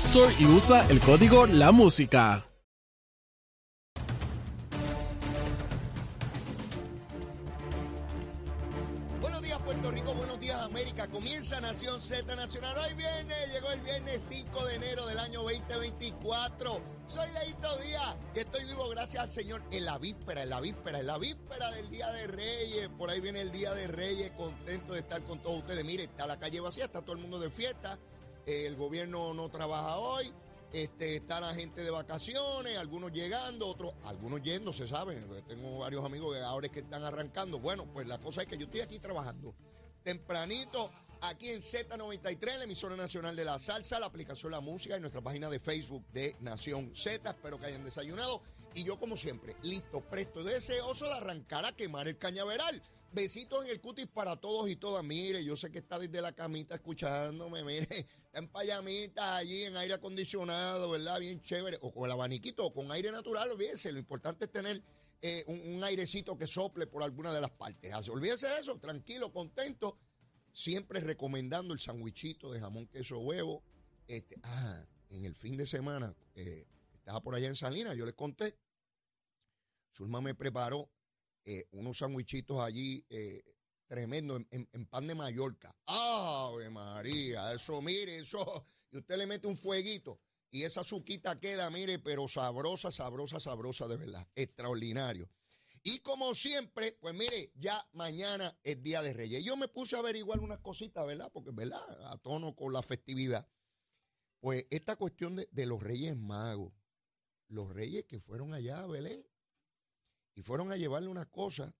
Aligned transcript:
Store 0.00 0.34
y 0.38 0.46
usa 0.46 0.88
el 0.88 0.98
código 0.98 1.46
La 1.46 1.72
Música. 1.72 2.42
Buenos 9.20 9.42
días 9.42 9.58
Puerto 9.62 9.90
Rico, 9.90 10.14
buenos 10.14 10.40
días 10.40 10.58
América. 10.62 11.06
Comienza 11.08 11.60
Nación 11.60 12.00
Z 12.00 12.34
Nacional. 12.34 12.74
Hoy 12.78 12.94
viene, 12.94 13.34
llegó 13.52 13.70
el 13.72 13.80
viernes 13.82 14.22
5 14.26 14.64
de 14.64 14.74
enero 14.76 15.06
del 15.06 15.18
año 15.18 15.42
2024. 15.42 16.80
Soy 17.06 17.30
Leito 17.32 17.76
Díaz 17.76 18.16
y 18.34 18.38
estoy 18.38 18.64
vivo 18.64 18.88
gracias 18.88 19.22
al 19.22 19.30
Señor 19.30 19.62
en 19.70 19.84
la 19.84 19.98
víspera, 19.98 20.42
en 20.42 20.48
la 20.48 20.60
víspera, 20.60 21.00
en 21.00 21.06
la 21.08 21.18
víspera 21.18 21.70
del 21.72 21.90
Día 21.90 22.10
de 22.10 22.26
Reyes. 22.26 22.88
Por 22.96 23.10
ahí 23.10 23.20
viene 23.20 23.42
el 23.42 23.52
Día 23.52 23.74
de 23.74 23.86
Reyes, 23.86 24.30
contento 24.30 24.94
de 24.94 25.00
estar 25.00 25.22
con 25.24 25.42
todos 25.42 25.58
ustedes. 25.58 25.84
Mire, 25.84 26.04
está 26.04 26.26
la 26.26 26.38
calle 26.38 26.58
vacía, 26.60 26.86
está 26.86 27.02
todo 27.02 27.12
el 27.12 27.20
mundo 27.20 27.38
de 27.38 27.50
fiesta. 27.50 27.98
El 28.46 28.76
gobierno 28.76 29.34
no 29.34 29.48
trabaja 29.50 29.98
hoy. 29.98 30.32
Este, 30.72 31.16
está 31.16 31.40
la 31.40 31.52
gente 31.52 31.82
de 31.82 31.90
vacaciones, 31.90 32.76
algunos 32.76 33.10
llegando, 33.12 33.66
otros, 33.66 33.92
algunos 34.04 34.40
yendo, 34.42 34.72
se 34.72 34.86
saben. 34.86 35.26
Tengo 35.48 35.78
varios 35.78 36.04
amigos 36.04 36.36
que 36.36 36.42
ahora 36.42 36.66
es 36.66 36.72
que 36.72 36.80
están 36.80 37.02
arrancando. 37.02 37.58
Bueno, 37.58 37.86
pues 37.92 38.06
la 38.06 38.18
cosa 38.18 38.42
es 38.42 38.46
que 38.46 38.56
yo 38.56 38.66
estoy 38.66 38.80
aquí 38.80 38.98
trabajando 38.98 39.54
tempranito 40.02 40.90
aquí 41.22 41.50
en 41.50 41.60
Z93, 41.60 42.58
la 42.58 42.64
emisora 42.64 42.96
nacional 42.96 43.36
de 43.36 43.44
la 43.44 43.58
salsa, 43.58 44.00
la 44.00 44.06
aplicación 44.06 44.52
La 44.52 44.60
Música 44.60 44.96
y 44.96 45.00
nuestra 45.00 45.20
página 45.20 45.50
de 45.50 45.60
Facebook 45.60 46.04
de 46.12 46.36
Nación 46.40 46.92
Z. 46.94 47.28
Espero 47.28 47.58
que 47.58 47.66
hayan 47.66 47.84
desayunado. 47.84 48.42
Y 48.74 48.84
yo, 48.84 48.98
como 48.98 49.16
siempre, 49.16 49.56
listo, 49.62 50.00
presto, 50.00 50.42
deseoso 50.42 51.06
de 51.06 51.14
arrancar 51.14 51.66
a 51.66 51.72
quemar 51.72 52.08
el 52.08 52.16
cañaveral. 52.16 52.82
Besitos 53.12 53.64
en 53.64 53.70
el 53.72 53.80
cutis 53.80 54.06
para 54.06 54.36
todos 54.36 54.70
y 54.70 54.76
todas. 54.76 55.02
Mire, 55.02 55.44
yo 55.44 55.56
sé 55.56 55.70
que 55.72 55.78
está 55.78 55.98
desde 55.98 56.22
la 56.22 56.32
camita 56.32 56.76
escuchándome. 56.76 57.64
Mire, 57.64 57.88
está 58.24 58.38
en 58.38 58.48
payamita 58.48 59.36
allí 59.36 59.64
en 59.64 59.76
aire 59.76 59.94
acondicionado, 59.94 60.90
¿verdad? 60.90 61.18
Bien 61.18 61.40
chévere. 61.42 61.78
O 61.82 61.92
con 61.92 62.04
el 62.04 62.12
abaniquito 62.12 62.64
o 62.64 62.72
con 62.72 62.92
aire 62.92 63.10
natural, 63.10 63.50
olvídese. 63.50 63.90
Lo 63.90 63.98
importante 63.98 64.44
es 64.44 64.52
tener 64.52 64.80
eh, 65.22 65.44
un, 65.48 65.82
airecito 65.82 66.38
que 66.38 66.46
sople 66.46 66.86
por 66.86 67.02
alguna 67.02 67.32
de 67.32 67.40
las 67.40 67.50
partes. 67.50 67.92
Así, 67.92 68.10
Olvídese 68.10 68.46
de 68.46 68.60
eso, 68.60 68.78
tranquilo, 68.78 69.32
contento. 69.32 69.98
Siempre 70.52 71.00
recomendando 71.00 71.74
el 71.74 71.80
sandwichito 71.80 72.52
de 72.52 72.60
jamón, 72.60 72.86
queso, 72.86 73.18
huevo. 73.18 73.62
Este, 74.06 74.36
ah, 74.44 74.84
en 75.10 75.24
el 75.24 75.34
fin 75.34 75.56
de 75.56 75.66
semana, 75.66 76.14
eh, 76.34 76.66
estaba 76.94 77.20
por 77.22 77.34
allá 77.34 77.48
en 77.48 77.56
Salinas, 77.56 77.96
yo 77.96 78.06
les 78.06 78.14
conté. 78.14 78.56
Zulma 79.92 80.20
me 80.20 80.34
preparó 80.34 80.88
eh, 81.44 81.66
unos 81.72 81.98
sandwichitos 81.98 82.60
allí 82.60 83.04
eh, 83.08 83.42
tremendo 83.86 84.36
en, 84.36 84.86
pan 84.86 85.06
de 85.06 85.14
Mallorca. 85.14 85.74
¡Ave 85.86 86.70
María! 86.70 87.52
Eso, 87.52 87.80
mire, 87.82 88.18
eso. 88.18 88.66
Y 88.92 88.98
usted 88.98 89.16
le 89.16 89.26
mete 89.26 89.46
un 89.46 89.56
fueguito 89.56 90.20
y 90.50 90.64
esa 90.64 90.82
suquita 90.82 91.38
queda, 91.38 91.70
mire, 91.70 91.98
pero 91.98 92.26
sabrosa, 92.28 92.90
sabrosa, 92.90 93.40
sabrosa 93.40 93.86
de 93.86 93.96
verdad. 93.96 94.26
Extraordinario. 94.34 95.28
Y 95.82 96.00
como 96.00 96.34
siempre, 96.34 96.92
pues 97.00 97.14
mire, 97.14 97.52
ya 97.54 97.88
mañana 97.92 98.58
es 98.62 98.80
Día 98.82 99.00
de 99.00 99.12
Reyes. 99.12 99.44
Yo 99.44 99.56
me 99.56 99.68
puse 99.68 99.96
a 99.96 100.00
averiguar 100.00 100.40
unas 100.40 100.60
cositas, 100.60 101.06
¿verdad? 101.06 101.30
Porque, 101.32 101.50
¿verdad? 101.52 101.80
A 102.12 102.18
tono 102.18 102.54
con 102.54 102.72
la 102.72 102.82
festividad. 102.82 103.48
Pues 104.40 104.66
esta 104.70 104.96
cuestión 104.96 105.36
de, 105.36 105.48
de 105.50 105.66
los 105.66 105.82
Reyes 105.82 106.16
Magos. 106.16 106.74
Los 107.48 107.70
Reyes 107.70 108.04
que 108.04 108.20
fueron 108.20 108.52
allá 108.52 108.82
a 108.82 108.86
Belén 108.86 109.24
y 110.40 110.42
fueron 110.42 110.72
a 110.72 110.76
llevarle 110.76 111.10
una 111.10 111.26
cosa 111.26 111.70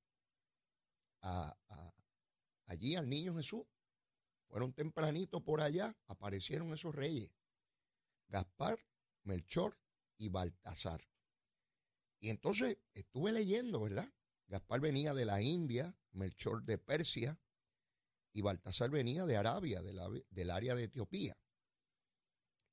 allí 2.66 2.94
al 2.94 3.08
niño 3.08 3.34
Jesús. 3.34 3.64
Fueron 4.48 4.74
tempranito 4.74 5.42
por 5.42 5.62
allá, 5.62 5.96
aparecieron 6.08 6.70
esos 6.70 6.94
reyes. 6.94 7.32
Gaspar, 8.28 8.78
Melchor 9.22 9.78
y 10.18 10.28
Baltasar. 10.28 11.02
Y 12.18 12.28
entonces 12.28 12.76
estuve 12.92 13.32
leyendo, 13.32 13.80
¿verdad? 13.80 14.12
Gaspar 14.46 14.80
venía 14.80 15.14
de 15.14 15.24
la 15.24 15.40
India, 15.40 15.96
Melchor 16.12 16.62
de 16.62 16.76
Persia 16.76 17.40
y 18.34 18.42
Baltasar 18.42 18.90
venía 18.90 19.24
de 19.24 19.38
Arabia, 19.38 19.80
del 19.80 20.50
área 20.50 20.74
de 20.74 20.84
Etiopía. 20.84 21.34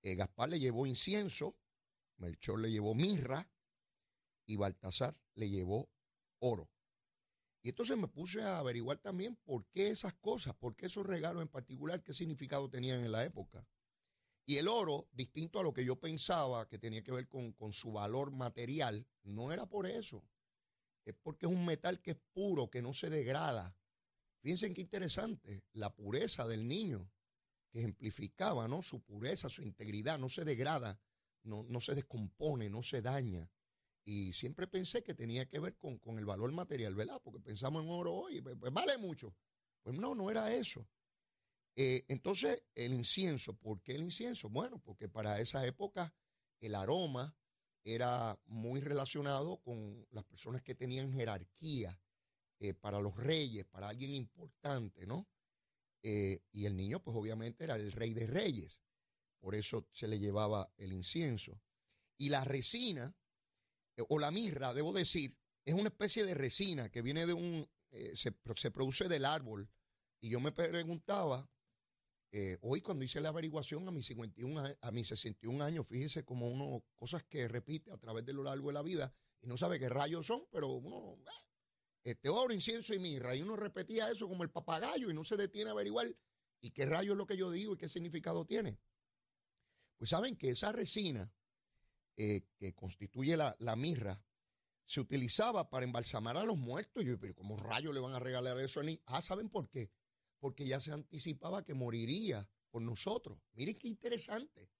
Eh, 0.02 0.16
Gaspar 0.16 0.50
le 0.50 0.60
llevó 0.60 0.86
incienso, 0.86 1.58
Melchor 2.18 2.60
le 2.60 2.72
llevó 2.72 2.94
mirra 2.94 3.50
y 4.46 4.58
Baltasar 4.58 5.18
le 5.38 5.50
llevó 5.50 5.90
oro. 6.40 6.70
Y 7.62 7.70
entonces 7.70 7.98
me 7.98 8.08
puse 8.08 8.42
a 8.42 8.60
averiguar 8.60 9.00
también 9.00 9.36
por 9.44 9.66
qué 9.68 9.90
esas 9.90 10.14
cosas, 10.16 10.56
por 10.56 10.76
qué 10.76 10.88
esos 10.88 11.06
regalos 11.06 11.42
en 11.42 11.48
particular, 11.48 12.04
qué 12.04 12.14
significado 12.14 12.70
tenían 12.70 13.04
en 13.04 13.12
la 13.12 13.24
época. 13.24 13.68
Y 14.46 14.58
el 14.58 14.68
oro, 14.68 15.10
distinto 15.12 15.60
a 15.60 15.64
lo 15.64 15.74
que 15.74 15.84
yo 15.84 16.00
pensaba 16.00 16.68
que 16.68 16.80
tenía 16.80 17.04
que 17.04 17.12
ver 17.12 17.28
con, 17.28 17.52
con 17.54 17.74
su 17.74 17.92
valor 17.92 18.32
material, 18.32 19.06
no 19.24 19.52
era 19.52 19.68
por 19.68 19.86
eso. 19.86 20.24
Es 21.04 21.14
porque 21.16 21.46
es 21.46 21.52
un 21.52 21.66
metal 21.66 22.02
que 22.02 22.12
es 22.12 22.18
puro, 22.34 22.70
que 22.70 22.82
no 22.82 22.94
se 22.94 23.10
degrada. 23.10 23.76
Fíjense 24.42 24.74
qué 24.74 24.82
interesante, 24.82 25.64
la 25.74 25.94
pureza 25.94 26.48
del 26.48 26.68
niño, 26.68 27.12
que 27.70 27.80
ejemplificaba 27.80 28.68
¿no? 28.68 28.82
su 28.82 29.02
pureza, 29.02 29.50
su 29.50 29.62
integridad, 29.62 30.18
no 30.18 30.30
se 30.30 30.46
degrada, 30.46 31.02
no, 31.44 31.64
no 31.64 31.82
se 31.82 31.96
descompone, 31.96 32.70
no 32.70 32.84
se 32.84 33.02
daña. 33.02 33.50
Y 34.08 34.32
siempre 34.32 34.68
pensé 34.68 35.04
que 35.04 35.14
tenía 35.14 35.50
que 35.50 35.60
ver 35.60 35.76
con, 35.76 35.98
con 35.98 36.18
el 36.18 36.24
valor 36.24 36.50
material, 36.54 36.96
¿verdad? 36.96 37.20
Porque 37.22 37.42
pensamos 37.42 37.84
en 37.84 37.90
oro 37.90 38.14
hoy, 38.14 38.40
pues, 38.40 38.56
pues 38.58 38.72
vale 38.72 38.98
mucho. 38.98 39.36
Pues 39.84 40.00
no, 40.00 40.16
no 40.16 40.32
era 40.32 40.54
eso. 40.54 40.88
Eh, 41.76 42.06
entonces, 42.08 42.64
el 42.74 42.94
incienso, 42.94 43.58
¿por 43.58 43.82
qué 43.82 43.96
el 43.96 44.04
incienso? 44.04 44.48
Bueno, 44.50 44.80
porque 44.80 45.10
para 45.10 45.42
esa 45.42 45.68
época 45.68 46.16
el 46.62 46.74
aroma 46.74 47.36
era 47.84 48.40
muy 48.46 48.80
relacionado 48.80 49.58
con 49.58 50.08
las 50.12 50.24
personas 50.24 50.62
que 50.62 50.74
tenían 50.74 51.14
jerarquía, 51.14 52.00
eh, 52.60 52.74
para 52.74 53.02
los 53.02 53.16
reyes, 53.18 53.66
para 53.66 53.90
alguien 53.90 54.16
importante, 54.16 55.06
¿no? 55.06 55.28
Eh, 56.02 56.40
y 56.54 56.66
el 56.66 56.78
niño, 56.78 57.04
pues 57.04 57.18
obviamente 57.18 57.66
era 57.66 57.76
el 57.76 57.92
rey 57.92 58.14
de 58.14 58.26
reyes, 58.26 58.80
por 59.40 59.54
eso 59.54 59.86
se 59.92 60.08
le 60.08 60.18
llevaba 60.18 60.72
el 60.78 60.94
incienso. 60.94 61.62
Y 62.18 62.30
la 62.30 62.46
resina, 62.46 63.14
o 64.08 64.20
la 64.20 64.32
mirra, 64.32 64.74
debo 64.74 64.94
decir, 64.94 65.38
es 65.66 65.74
una 65.74 65.90
especie 65.90 66.26
de 66.26 66.34
resina 66.34 66.90
que 66.90 67.02
viene 67.02 67.26
de 67.26 67.34
un, 67.34 67.68
eh, 67.92 68.16
se, 68.16 68.32
produce 68.72 69.08
del 69.08 69.26
árbol. 69.26 69.70
Y 70.22 70.30
yo 70.30 70.40
me 70.40 70.52
preguntaba, 70.52 71.50
eh, 72.32 72.58
hoy 72.62 72.82
cuando 72.82 73.06
hice 73.06 73.22
la 73.22 73.30
averiguación 73.30 73.88
a 73.88 73.92
mis 73.92 74.06
51 74.08 74.64
a, 74.82 74.92
mis 74.92 75.08
61 75.08 75.64
años, 75.64 75.88
fíjese 75.88 76.24
como 76.24 76.48
uno, 76.48 76.84
cosas 76.96 77.24
que 77.24 77.48
repite 77.48 77.92
a 77.92 77.98
través 77.98 78.26
de 78.26 78.34
lo 78.34 78.44
largo 78.44 78.68
de 78.68 78.74
la 78.74 78.82
vida 78.82 79.14
y 79.42 79.48
no 79.48 79.58
sabe 79.58 79.80
qué 79.80 79.90
rayos 79.90 80.26
son, 80.26 80.46
pero 80.52 80.70
uno, 80.70 81.18
ah, 81.28 81.48
este 82.04 82.30
oro, 82.30 82.54
incienso 82.54 82.94
y 82.94 83.00
mirra, 83.00 83.36
y 83.36 83.42
uno 83.42 83.56
repetía 83.56 84.10
eso 84.10 84.28
como 84.28 84.44
el 84.44 84.50
papagayo 84.50 85.10
y 85.10 85.14
no 85.14 85.24
se 85.24 85.38
detiene 85.38 85.70
a 85.70 85.74
averiguar 85.74 86.08
y 86.62 86.72
qué 86.72 86.86
rayos 86.86 87.14
es 87.14 87.18
lo 87.18 87.28
que 87.28 87.38
yo 87.38 87.52
digo 87.52 87.74
y 87.74 87.78
qué 87.78 87.88
significado 87.88 88.46
tiene. 88.46 88.80
Pues 89.98 90.10
saben 90.10 90.36
que 90.36 90.50
esa 90.50 90.72
resina 90.72 91.32
eh, 92.18 92.42
que 92.58 92.74
constituye 92.74 93.38
la, 93.38 93.56
la 93.60 93.76
mirra 93.76 94.22
se 94.88 95.02
utilizaba 95.02 95.70
para 95.70 95.86
embalsamar 95.86 96.38
a 96.38 96.44
los 96.44 96.58
muertos. 96.58 97.04
Y 97.04 97.08
yo, 97.08 97.20
pero 97.20 97.36
¿cómo 97.36 97.58
rayos 97.58 97.94
le 97.94 98.00
van 98.00 98.14
a 98.14 98.20
regalar 98.20 98.58
eso 98.60 98.80
a 98.80 98.84
ni? 98.84 99.00
Ah, 99.06 99.22
¿saben 99.22 99.50
por 99.50 99.70
qué? 99.70 99.92
Porque 100.40 100.66
ya 100.66 100.80
se 100.80 100.94
anticipaba 100.94 101.64
que 101.64 101.74
moriría 101.74 102.50
por 102.70 102.82
nosotros. 102.82 103.38
Miren 103.54 103.76
qué 103.76 103.90
interesante. 103.90 104.72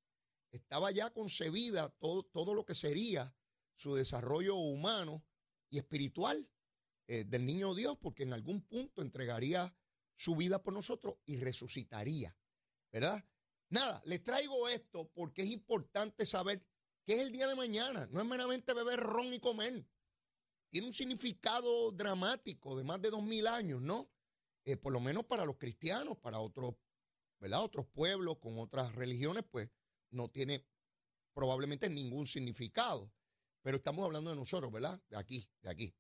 Estaba 0.50 0.92
ya 0.92 1.12
concebida 1.12 1.90
todo, 1.90 2.24
todo 2.24 2.54
lo 2.54 2.66
que 2.66 2.74
sería 2.74 3.36
su 3.76 3.96
desarrollo 3.96 4.56
humano 4.56 5.26
y 5.70 5.78
espiritual 5.78 6.50
eh, 7.08 7.26
del 7.26 7.46
niño 7.46 7.76
Dios, 7.76 7.98
porque 8.00 8.24
en 8.24 8.34
algún 8.34 8.62
punto 8.62 9.02
entregaría 9.02 9.76
su 10.16 10.36
vida 10.36 10.64
por 10.64 10.74
nosotros 10.74 11.16
y 11.26 11.38
resucitaría, 11.38 12.36
¿verdad? 12.92 13.24
Nada, 13.70 14.02
les 14.06 14.24
traigo 14.24 14.70
esto 14.70 15.12
porque 15.14 15.44
es 15.44 15.50
importante 15.50 16.26
saber 16.26 16.66
qué 17.08 17.14
es 17.14 17.22
el 17.22 17.32
día 17.32 17.48
de 17.48 17.56
mañana. 17.56 18.06
No 18.12 18.20
es 18.20 18.28
meramente 18.28 18.74
beber 18.74 19.00
ron 19.00 19.34
y 19.34 19.40
comer. 19.40 19.88
Tiene 20.70 20.88
un 20.88 20.94
significado 20.94 21.92
dramático 21.94 22.76
de 22.76 22.84
más 22.84 23.02
de 23.02 23.10
dos 23.10 23.24
mil 23.24 23.48
años, 23.48 23.82
¿no? 23.82 24.12
Eh, 24.66 24.76
por 24.76 24.92
lo 24.92 25.00
menos 25.00 25.24
para 25.24 25.46
los 25.46 25.58
cristianos, 25.58 26.18
para 26.18 26.40
otros, 26.40 26.76
¿verdad? 27.40 27.64
Otros 27.64 27.88
pueblos 27.88 28.40
con 28.40 28.60
otras 28.60 28.94
religiones, 28.94 29.46
pues 29.50 29.70
no 30.12 30.30
tiene 30.30 30.68
probablemente 31.34 31.90
ningún 31.90 32.28
significado. 32.28 33.14
Pero 33.62 33.78
estamos 33.78 34.04
hablando 34.04 34.30
de 34.30 34.36
nosotros, 34.36 34.70
¿verdad? 34.70 35.02
De 35.10 35.16
aquí, 35.16 35.50
de 35.62 35.70
aquí. 35.70 35.96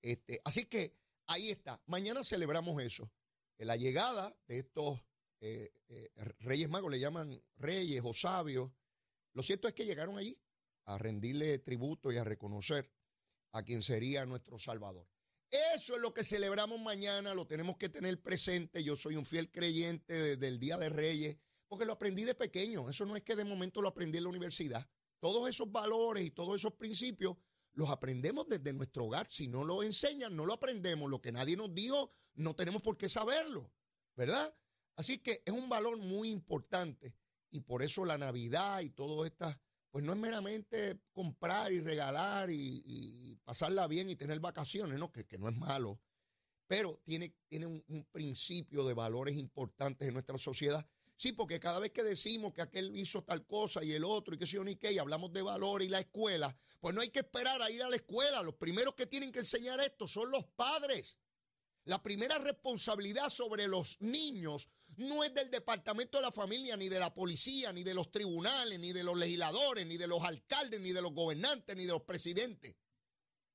Este, 0.00 0.40
así 0.44 0.66
que 0.66 0.96
ahí 1.26 1.50
está. 1.50 1.82
Mañana 1.86 2.22
celebramos 2.22 2.80
eso. 2.80 3.10
La 3.58 3.74
llegada 3.74 4.36
de 4.46 4.60
estos 4.60 5.00
eh, 5.40 5.72
eh, 5.88 6.10
reyes 6.38 6.68
magos, 6.68 6.90
le 6.90 7.00
llaman 7.00 7.42
reyes 7.56 8.00
o 8.04 8.14
sabios. 8.14 8.70
Lo 9.32 9.42
cierto 9.42 9.66
es 9.66 9.74
que 9.74 9.84
llegaron 9.84 10.16
allí 10.16 10.38
a 10.84 10.98
rendirle 10.98 11.58
tributo 11.58 12.12
y 12.12 12.16
a 12.16 12.24
reconocer 12.24 12.90
a 13.52 13.62
quien 13.62 13.82
sería 13.82 14.24
nuestro 14.26 14.58
Salvador. 14.58 15.06
Eso 15.74 15.96
es 15.96 16.00
lo 16.00 16.14
que 16.14 16.24
celebramos 16.24 16.80
mañana, 16.80 17.34
lo 17.34 17.46
tenemos 17.46 17.76
que 17.76 17.90
tener 17.90 18.20
presente. 18.22 18.82
Yo 18.82 18.96
soy 18.96 19.16
un 19.16 19.26
fiel 19.26 19.50
creyente 19.50 20.14
desde 20.14 20.48
el 20.48 20.58
Día 20.58 20.78
de 20.78 20.88
Reyes, 20.88 21.36
porque 21.68 21.84
lo 21.84 21.92
aprendí 21.92 22.24
de 22.24 22.34
pequeño. 22.34 22.88
Eso 22.88 23.04
no 23.04 23.16
es 23.16 23.22
que 23.22 23.36
de 23.36 23.44
momento 23.44 23.82
lo 23.82 23.88
aprendí 23.88 24.16
en 24.16 24.24
la 24.24 24.30
universidad. 24.30 24.88
Todos 25.20 25.48
esos 25.50 25.70
valores 25.70 26.24
y 26.24 26.30
todos 26.30 26.56
esos 26.56 26.72
principios 26.72 27.36
los 27.74 27.90
aprendemos 27.90 28.48
desde 28.48 28.72
nuestro 28.72 29.04
hogar. 29.04 29.26
Si 29.30 29.46
no 29.46 29.62
lo 29.62 29.82
enseñan, 29.82 30.34
no 30.34 30.46
lo 30.46 30.54
aprendemos. 30.54 31.10
Lo 31.10 31.20
que 31.20 31.32
nadie 31.32 31.56
nos 31.56 31.74
dijo, 31.74 32.12
no 32.34 32.56
tenemos 32.56 32.80
por 32.80 32.96
qué 32.96 33.08
saberlo, 33.08 33.70
¿verdad? 34.16 34.54
Así 34.96 35.18
que 35.18 35.42
es 35.44 35.52
un 35.52 35.68
valor 35.68 35.98
muy 35.98 36.30
importante 36.30 37.14
y 37.50 37.60
por 37.60 37.82
eso 37.82 38.04
la 38.04 38.18
Navidad 38.18 38.80
y 38.80 38.90
todo 38.90 39.24
estas 39.24 39.58
pues 39.92 40.04
no 40.04 40.14
es 40.14 40.18
meramente 40.18 40.98
comprar 41.12 41.70
y 41.70 41.80
regalar 41.80 42.50
y, 42.50 43.38
pasarla 43.44 43.86
bien 43.86 44.08
y 44.08 44.16
tener 44.16 44.40
vacaciones, 44.40 44.98
¿no? 44.98 45.12
Que, 45.12 45.26
no 45.38 45.48
es 45.48 45.56
malo, 45.56 46.00
pero 46.66 47.02
tiene, 47.04 47.34
tiene 47.46 47.66
un, 47.66 48.08
principio 48.10 48.84
de 48.84 48.94
valores 48.94 49.36
importantes 49.36 50.08
en 50.08 50.14
nuestra 50.14 50.38
sociedad. 50.38 50.88
Sí, 51.14 51.32
porque 51.32 51.60
cada 51.60 51.78
vez 51.78 51.92
que 51.92 52.02
decimos 52.02 52.54
que 52.54 52.62
aquel 52.62 52.96
hizo 52.96 53.22
tal 53.22 53.46
cosa 53.46 53.84
y 53.84 53.92
el 53.92 54.02
otro 54.02 54.34
y 54.34 54.38
que 54.38 54.46
sé 54.46 54.56
yo 54.56 54.64
ni 54.64 54.76
qué, 54.76 54.92
y 54.92 54.98
hablamos 54.98 55.30
de 55.32 55.42
valores 55.42 55.86
y 55.86 55.90
la 55.90 56.00
escuela, 56.00 56.56
pues 56.80 56.94
no 56.94 57.02
hay 57.02 57.10
que 57.10 57.20
esperar 57.20 57.60
a 57.60 57.70
ir 57.70 57.82
a 57.82 57.90
la 57.90 57.96
escuela. 57.96 58.42
Los 58.42 58.54
primeros 58.54 58.94
que 58.94 59.06
tienen 59.06 59.30
que 59.30 59.40
enseñar 59.40 59.78
esto 59.80 60.08
son 60.08 60.30
los 60.30 60.44
padres. 60.56 61.18
La 61.84 62.02
primera 62.02 62.38
responsabilidad 62.38 63.28
sobre 63.28 63.68
los 63.68 64.00
niños 64.00 64.70
no 65.02 65.24
es 65.24 65.34
del 65.34 65.50
departamento 65.50 66.18
de 66.18 66.22
la 66.22 66.32
familia, 66.32 66.76
ni 66.76 66.88
de 66.88 66.98
la 66.98 67.12
policía, 67.14 67.72
ni 67.72 67.82
de 67.82 67.94
los 67.94 68.10
tribunales, 68.10 68.78
ni 68.78 68.92
de 68.92 69.04
los 69.04 69.16
legisladores, 69.16 69.86
ni 69.86 69.96
de 69.96 70.06
los 70.06 70.22
alcaldes, 70.24 70.80
ni 70.80 70.92
de 70.92 71.02
los 71.02 71.12
gobernantes, 71.12 71.76
ni 71.76 71.84
de 71.84 71.92
los 71.92 72.02
presidentes. 72.02 72.76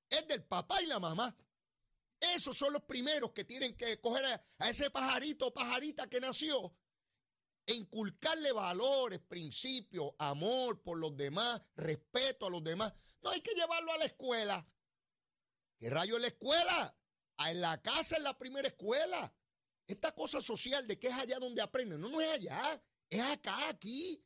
Es 0.09 0.27
del 0.27 0.43
papá 0.43 0.81
y 0.81 0.85
la 0.85 0.99
mamá. 0.99 1.35
Esos 2.19 2.57
son 2.57 2.73
los 2.73 2.83
primeros 2.83 3.31
que 3.31 3.43
tienen 3.43 3.75
que 3.75 3.99
coger 3.99 4.25
a, 4.25 4.69
ese 4.69 4.89
pajarito 4.89 5.47
o 5.47 5.53
pajarita 5.53 6.07
que 6.09 6.19
nació 6.19 6.75
e 7.65 7.73
inculcarle 7.73 8.51
valores, 8.53 9.19
principios, 9.19 10.11
amor 10.17 10.81
por 10.81 10.97
los 10.97 11.15
demás, 11.17 11.61
respeto 11.75 12.47
a 12.47 12.49
los 12.49 12.63
demás. 12.63 12.93
No 13.21 13.29
hay 13.29 13.41
que 13.41 13.53
llevarlo 13.53 13.91
a 13.91 13.97
la 13.97 14.05
escuela. 14.05 14.65
¿Qué 15.77 15.89
rayo 15.89 16.15
es 16.15 16.21
la 16.21 16.27
escuela? 16.29 16.97
En 17.45 17.61
la 17.61 17.81
casa 17.81 18.15
es 18.15 18.23
la 18.23 18.37
primera 18.37 18.67
escuela. 18.67 19.33
Esta 19.87 20.13
cosa 20.13 20.41
social 20.41 20.85
de 20.85 20.99
que 20.99 21.07
es 21.07 21.13
allá 21.13 21.39
donde 21.39 21.61
aprenden, 21.61 22.01
no, 22.01 22.09
no 22.09 22.19
es 22.19 22.29
allá, 22.29 22.83
es 23.09 23.21
acá, 23.21 23.69
aquí. 23.69 24.21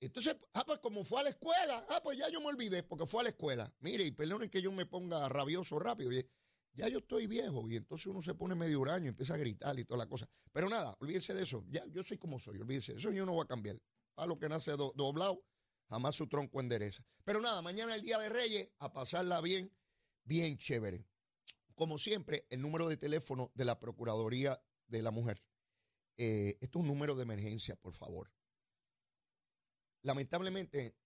Entonces, 0.00 0.36
ah, 0.54 0.64
pues 0.64 0.78
como 0.78 1.04
fue 1.04 1.20
a 1.20 1.24
la 1.24 1.30
escuela, 1.30 1.86
ah, 1.88 2.00
pues 2.02 2.18
ya 2.18 2.28
yo 2.28 2.40
me 2.40 2.48
olvidé 2.48 2.82
porque 2.82 3.06
fue 3.06 3.20
a 3.20 3.24
la 3.24 3.28
escuela. 3.30 3.72
Mire, 3.80 4.04
y 4.04 4.12
perdonen 4.12 4.50
que 4.50 4.62
yo 4.62 4.70
me 4.72 4.86
ponga 4.86 5.28
rabioso 5.28 5.78
rápido. 5.78 6.10
Ya 6.72 6.88
yo 6.88 6.98
estoy 6.98 7.26
viejo 7.26 7.68
y 7.68 7.76
entonces 7.76 8.06
uno 8.06 8.22
se 8.22 8.34
pone 8.34 8.54
medio 8.54 8.80
huraño 8.80 9.06
y 9.06 9.08
empieza 9.08 9.34
a 9.34 9.38
gritar 9.38 9.78
y 9.78 9.84
toda 9.84 9.98
la 9.98 10.08
cosa. 10.08 10.28
Pero 10.52 10.68
nada, 10.68 10.96
olvídense 11.00 11.34
de 11.34 11.42
eso. 11.42 11.64
Ya 11.68 11.84
yo 11.86 12.04
soy 12.04 12.18
como 12.18 12.38
soy, 12.38 12.58
olvídense. 12.58 12.94
Eso 12.94 13.10
yo 13.10 13.26
no 13.26 13.32
voy 13.32 13.44
a 13.44 13.48
cambiar. 13.48 13.80
A 14.16 14.26
lo 14.26 14.38
que 14.38 14.48
nace 14.48 14.72
doblado, 14.72 15.44
jamás 15.88 16.14
su 16.14 16.28
tronco 16.28 16.60
endereza. 16.60 17.04
Pero 17.24 17.40
nada, 17.40 17.62
mañana 17.62 17.94
el 17.94 18.02
Día 18.02 18.18
de 18.18 18.28
Reyes, 18.28 18.68
a 18.78 18.92
pasarla 18.92 19.40
bien, 19.40 19.72
bien 20.24 20.56
chévere. 20.58 21.04
Como 21.78 21.96
siempre, 21.96 22.44
el 22.50 22.60
número 22.60 22.88
de 22.88 22.96
teléfono 22.96 23.52
de 23.54 23.64
la 23.64 23.78
Procuraduría 23.78 24.60
de 24.88 25.00
la 25.00 25.12
Mujer. 25.12 25.44
Eh, 26.16 26.58
esto 26.60 26.80
es 26.80 26.82
un 26.82 26.88
número 26.88 27.14
de 27.14 27.22
emergencia, 27.22 27.76
por 27.76 27.94
favor. 27.94 28.32
Lamentablemente, 30.02 30.96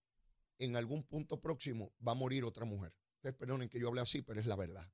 en 0.59 0.75
algún 0.77 1.03
punto 1.03 1.43
próximo 1.43 1.93
va 2.01 2.13
a 2.13 2.15
morir 2.15 2.45
otra 2.45 2.65
mujer. 2.65 2.97
Ustedes 3.17 3.37
perdonen 3.37 3.69
que 3.69 3.79
yo 3.79 3.89
hable 3.89 4.01
así, 4.01 4.23
pero 4.23 4.41
es 4.41 4.47
la 4.47 4.57
verdad. 4.57 4.91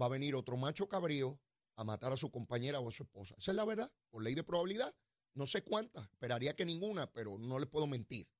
Va 0.00 0.06
a 0.06 0.10
venir 0.10 0.36
otro 0.36 0.56
macho 0.56 0.88
cabrío 0.88 1.40
a 1.74 1.82
matar 1.82 2.12
a 2.12 2.16
su 2.16 2.30
compañera 2.30 2.78
o 2.78 2.88
a 2.88 2.92
su 2.92 3.02
esposa. 3.02 3.34
Esa 3.38 3.50
es 3.50 3.56
la 3.56 3.64
verdad. 3.64 3.92
Por 4.08 4.22
ley 4.22 4.36
de 4.36 4.44
probabilidad, 4.44 4.94
no 5.34 5.48
sé 5.48 5.64
cuántas. 5.64 6.04
Esperaría 6.12 6.54
que 6.54 6.64
ninguna, 6.64 7.12
pero 7.12 7.38
no 7.38 7.58
les 7.58 7.68
puedo 7.68 7.88
mentir. 7.88 8.30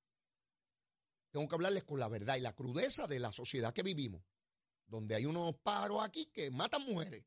Tengo 1.33 1.49
que 1.49 1.57
hablarles 1.57 1.83
con 1.83 1.99
la 1.99 2.07
verdad 2.07 2.37
y 2.37 2.41
la 2.41 2.55
crudeza 2.55 3.09
de 3.09 3.19
la 3.19 3.33
sociedad 3.33 3.75
que 3.75 3.83
vivimos 3.83 4.23
donde 4.91 5.15
hay 5.15 5.25
unos 5.25 5.55
paros 5.63 6.05
aquí 6.05 6.27
que 6.27 6.51
matan 6.51 6.85
mujeres. 6.85 7.25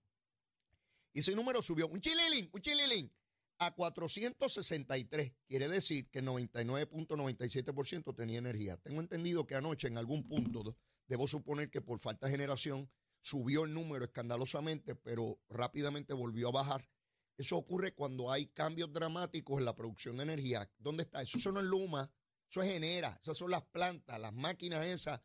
y 1.13 1.19
ese 1.19 1.35
número 1.35 1.61
subió. 1.61 1.87
Un 1.87 2.01
chililín, 2.01 2.49
un 2.51 2.61
chililín 2.61 3.13
a 3.59 3.71
463. 3.71 5.33
Quiere 5.45 5.67
decir 5.67 6.09
que 6.09 6.23
99.97% 6.23 8.15
tenía 8.15 8.39
energía. 8.39 8.77
Tengo 8.77 9.01
entendido 9.01 9.45
que 9.45 9.55
anoche 9.55 9.87
en 9.87 9.97
algún 9.97 10.27
punto, 10.27 10.75
debo 11.07 11.27
suponer 11.27 11.69
que 11.69 11.81
por 11.81 11.99
falta 11.99 12.27
de 12.27 12.31
generación, 12.31 12.89
subió 13.21 13.65
el 13.65 13.73
número 13.73 14.05
escandalosamente, 14.05 14.95
pero 14.95 15.41
rápidamente 15.49 16.13
volvió 16.13 16.47
a 16.47 16.51
bajar. 16.51 16.89
Eso 17.37 17.57
ocurre 17.57 17.93
cuando 17.93 18.31
hay 18.31 18.47
cambios 18.47 18.91
dramáticos 18.91 19.59
en 19.59 19.65
la 19.65 19.75
producción 19.75 20.17
de 20.17 20.23
energía. 20.23 20.69
¿Dónde 20.77 21.03
está? 21.03 21.21
Eso, 21.21 21.51
no 21.51 21.59
es 21.59 21.65
Luma, 21.65 22.11
eso 22.49 22.61
es 22.61 22.71
Genera, 22.71 23.17
esas 23.21 23.37
son 23.37 23.51
las 23.51 23.63
plantas, 23.63 24.19
las 24.19 24.33
máquinas 24.33 24.85
esas, 24.87 25.21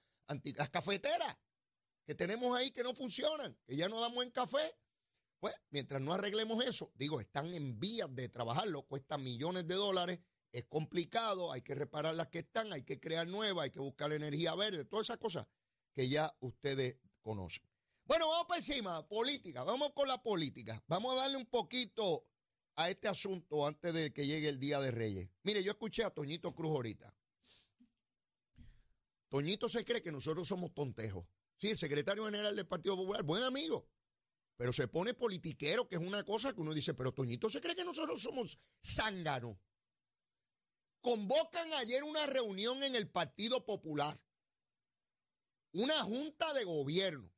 las 0.56 0.70
cafeteras 0.70 1.38
que 2.04 2.14
tenemos 2.14 2.56
ahí 2.56 2.70
que 2.70 2.82
no 2.82 2.94
funcionan, 2.94 3.56
que 3.66 3.76
ya 3.76 3.88
no 3.88 4.00
damos 4.00 4.24
en 4.24 4.30
café. 4.30 4.76
Pues 5.44 5.56
mientras 5.68 6.00
no 6.00 6.14
arreglemos 6.14 6.64
eso, 6.64 6.90
digo, 6.94 7.20
están 7.20 7.52
en 7.52 7.78
vías 7.78 8.08
de 8.14 8.30
trabajarlo, 8.30 8.86
cuesta 8.86 9.18
millones 9.18 9.68
de 9.68 9.74
dólares, 9.74 10.20
es 10.50 10.64
complicado, 10.64 11.52
hay 11.52 11.60
que 11.60 11.74
reparar 11.74 12.14
las 12.14 12.28
que 12.28 12.38
están, 12.38 12.72
hay 12.72 12.82
que 12.82 12.98
crear 12.98 13.28
nuevas, 13.28 13.64
hay 13.64 13.70
que 13.70 13.80
buscar 13.80 14.10
energía 14.10 14.54
verde, 14.54 14.86
todas 14.86 15.04
esas 15.04 15.18
cosas 15.18 15.46
que 15.92 16.08
ya 16.08 16.34
ustedes 16.40 16.96
conocen. 17.20 17.62
Bueno, 18.06 18.26
vamos 18.26 18.46
para 18.46 18.58
encima, 18.58 19.06
política, 19.06 19.64
vamos 19.64 19.92
con 19.92 20.08
la 20.08 20.22
política. 20.22 20.82
Vamos 20.86 21.12
a 21.12 21.16
darle 21.16 21.36
un 21.36 21.44
poquito 21.44 22.26
a 22.76 22.88
este 22.88 23.08
asunto 23.08 23.66
antes 23.66 23.92
de 23.92 24.14
que 24.14 24.26
llegue 24.26 24.48
el 24.48 24.58
Día 24.58 24.80
de 24.80 24.92
Reyes. 24.92 25.28
Mire, 25.42 25.62
yo 25.62 25.72
escuché 25.72 26.04
a 26.04 26.10
Toñito 26.10 26.54
Cruz 26.54 26.70
ahorita. 26.70 27.14
Toñito 29.28 29.68
se 29.68 29.84
cree 29.84 30.02
que 30.02 30.10
nosotros 30.10 30.48
somos 30.48 30.72
tontejos. 30.72 31.26
Sí, 31.58 31.68
el 31.68 31.76
secretario 31.76 32.24
general 32.24 32.56
del 32.56 32.66
Partido 32.66 32.96
Popular, 32.96 33.22
buen 33.24 33.42
amigo. 33.42 33.86
Pero 34.56 34.72
se 34.72 34.88
pone 34.88 35.14
politiquero, 35.14 35.88
que 35.88 35.96
es 35.96 36.02
una 36.02 36.24
cosa 36.24 36.52
que 36.52 36.60
uno 36.60 36.72
dice, 36.72 36.94
pero 36.94 37.12
Toñito 37.12 37.50
se 37.50 37.60
cree 37.60 37.74
que 37.74 37.84
nosotros 37.84 38.22
somos 38.22 38.58
zánganos. 38.82 39.56
Convocan 41.00 41.72
ayer 41.74 42.02
una 42.04 42.26
reunión 42.26 42.82
en 42.82 42.94
el 42.94 43.10
Partido 43.10 43.66
Popular, 43.66 44.20
una 45.72 46.02
junta 46.02 46.52
de 46.54 46.64
gobierno, 46.64 47.30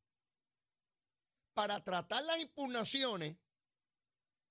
para 1.54 1.82
tratar 1.82 2.23
las 2.25 2.38
impugnaciones 2.38 3.37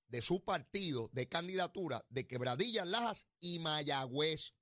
de 0.08 0.22
su 0.22 0.44
partido 0.44 1.10
de 1.14 1.28
candidatura 1.28 2.06
de 2.10 2.28
Quebradillas, 2.28 2.88
Lajas 2.88 3.28
y 3.40 3.60
Mayagüez. 3.60 4.56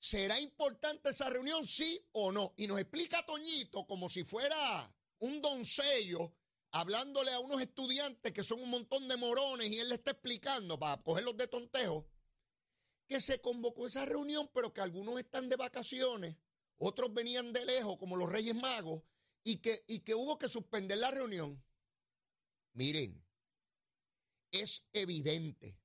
¿Será 0.00 0.40
importante 0.40 1.10
esa 1.10 1.28
reunión, 1.28 1.66
sí 1.66 2.02
o 2.12 2.32
no? 2.32 2.54
Y 2.56 2.66
nos 2.66 2.80
explica 2.80 3.24
Toñito 3.26 3.86
como 3.86 4.08
si 4.08 4.24
fuera 4.24 4.92
un 5.18 5.42
doncello 5.42 6.32
hablándole 6.72 7.32
a 7.32 7.40
unos 7.40 7.60
estudiantes 7.60 8.32
que 8.32 8.42
son 8.42 8.62
un 8.62 8.70
montón 8.70 9.06
de 9.08 9.18
morones 9.18 9.68
y 9.68 9.78
él 9.78 9.90
le 9.90 9.96
está 9.96 10.12
explicando 10.12 10.78
para 10.78 11.02
cogerlos 11.02 11.36
de 11.36 11.48
tontejo 11.48 12.08
que 13.08 13.20
se 13.20 13.40
convocó 13.40 13.86
esa 13.88 14.06
reunión, 14.06 14.48
pero 14.54 14.72
que 14.72 14.80
algunos 14.80 15.18
están 15.18 15.48
de 15.48 15.56
vacaciones, 15.56 16.36
otros 16.78 17.12
venían 17.12 17.52
de 17.52 17.64
lejos, 17.64 17.98
como 17.98 18.16
los 18.16 18.30
Reyes 18.30 18.54
Magos, 18.54 19.02
y 19.42 19.56
que, 19.56 19.84
y 19.88 20.00
que 20.00 20.14
hubo 20.14 20.38
que 20.38 20.48
suspender 20.48 20.96
la 20.98 21.10
reunión. 21.10 21.62
Miren, 22.72 23.26
es 24.52 24.86
evidente 24.92 25.76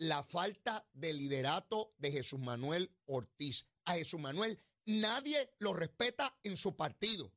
la 0.00 0.22
falta 0.22 0.88
de 0.94 1.12
liderato 1.12 1.94
de 1.98 2.10
Jesús 2.10 2.40
Manuel 2.40 2.90
Ortiz. 3.06 3.66
A 3.84 3.94
Jesús 3.94 4.18
Manuel 4.18 4.58
nadie 4.86 5.54
lo 5.58 5.74
respeta 5.74 6.38
en 6.42 6.56
su 6.56 6.74
partido. 6.74 7.32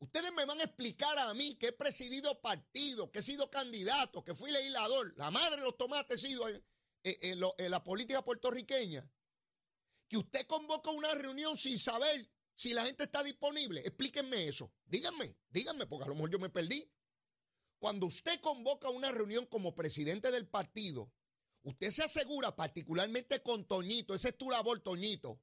Ustedes 0.00 0.32
me 0.32 0.44
van 0.44 0.60
a 0.60 0.64
explicar 0.64 1.16
a 1.18 1.32
mí 1.34 1.54
que 1.54 1.68
he 1.68 1.72
presidido 1.72 2.40
partido, 2.40 3.12
que 3.12 3.20
he 3.20 3.22
sido 3.22 3.48
candidato, 3.48 4.24
que 4.24 4.34
fui 4.34 4.50
legislador, 4.50 5.14
la 5.16 5.30
madre 5.30 5.56
de 5.56 5.62
los 5.62 5.76
tomates 5.76 6.24
he 6.24 6.28
sido 6.28 6.48
en, 6.48 6.64
en 7.04 7.70
la 7.70 7.84
política 7.84 8.24
puertorriqueña. 8.24 9.08
Que 10.08 10.16
usted 10.16 10.46
convoca 10.46 10.90
una 10.90 11.14
reunión 11.14 11.56
sin 11.56 11.78
saber 11.78 12.28
si 12.54 12.74
la 12.74 12.84
gente 12.84 13.04
está 13.04 13.22
disponible. 13.22 13.82
Explíquenme 13.82 14.48
eso. 14.48 14.72
Díganme, 14.84 15.36
díganme, 15.50 15.86
porque 15.86 16.06
a 16.06 16.08
lo 16.08 16.14
mejor 16.14 16.30
yo 16.30 16.38
me 16.40 16.50
perdí. 16.50 16.90
Cuando 17.78 18.06
usted 18.06 18.40
convoca 18.40 18.90
una 18.90 19.12
reunión 19.12 19.46
como 19.46 19.76
presidente 19.76 20.32
del 20.32 20.48
partido, 20.48 21.12
usted 21.62 21.90
se 21.90 22.02
asegura, 22.02 22.54
particularmente 22.54 23.42
con 23.42 23.66
Toñito, 23.66 24.14
ese 24.14 24.28
es 24.30 24.38
tu 24.38 24.50
labor, 24.50 24.80
Toñito, 24.80 25.40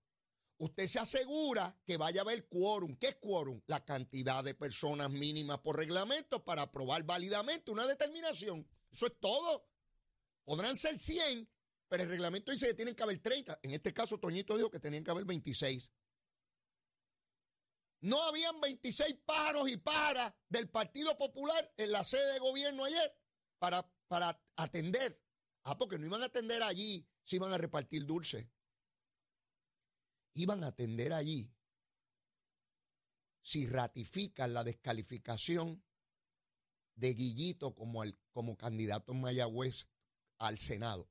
usted 0.57 0.87
se 0.87 0.99
asegura 0.99 1.79
que 1.85 1.97
vaya 1.97 2.21
a 2.21 2.23
haber 2.23 2.47
quórum. 2.47 2.95
¿Qué 2.97 3.07
es 3.09 3.15
quórum? 3.17 3.61
La 3.67 3.83
cantidad 3.85 4.43
de 4.43 4.55
personas 4.55 5.09
mínimas 5.09 5.59
por 5.59 5.77
reglamento 5.77 6.43
para 6.43 6.63
aprobar 6.63 7.03
válidamente 7.03 7.71
una 7.71 7.85
determinación. 7.85 8.67
Eso 8.91 9.07
es 9.07 9.13
todo. 9.19 9.69
Podrán 10.43 10.75
ser 10.75 10.97
100, 10.97 11.49
pero 11.87 12.03
el 12.03 12.09
reglamento 12.09 12.51
dice 12.51 12.67
que 12.67 12.73
tienen 12.73 12.95
que 12.95 13.03
haber 13.03 13.19
30. 13.19 13.59
En 13.63 13.71
este 13.71 13.93
caso, 13.93 14.19
Toñito 14.19 14.55
dijo 14.55 14.71
que 14.71 14.79
tenían 14.79 15.03
que 15.03 15.11
haber 15.11 15.25
26. 15.25 15.91
No 18.01 18.21
habían 18.23 18.59
26 18.61 19.15
pájaros 19.25 19.69
y 19.69 19.77
pájaras 19.77 20.33
del 20.49 20.69
Partido 20.69 21.17
Popular 21.17 21.73
en 21.77 21.91
la 21.91 22.03
sede 22.03 22.33
de 22.33 22.39
gobierno 22.39 22.85
ayer 22.85 23.17
para, 23.59 23.91
para 24.07 24.39
atender. 24.55 25.19
Ah, 25.69 25.77
porque 25.77 25.99
no 25.99 26.05
iban 26.05 26.23
a 26.23 26.27
atender 26.27 26.63
allí 26.63 27.05
si 27.23 27.35
iban 27.35 27.51
a 27.51 27.57
repartir 27.57 28.05
dulce 28.05 28.49
iban 30.37 30.63
a 30.63 30.67
atender 30.67 31.11
allí 31.11 31.51
si 33.41 33.67
ratifican 33.67 34.53
la 34.53 34.63
descalificación 34.63 35.83
de 36.95 37.13
Guillito 37.13 37.75
como, 37.75 38.03
como 38.31 38.55
candidato 38.55 39.11
en 39.11 39.21
Mayagüez 39.21 39.87
al 40.37 40.57
Senado. 40.57 41.09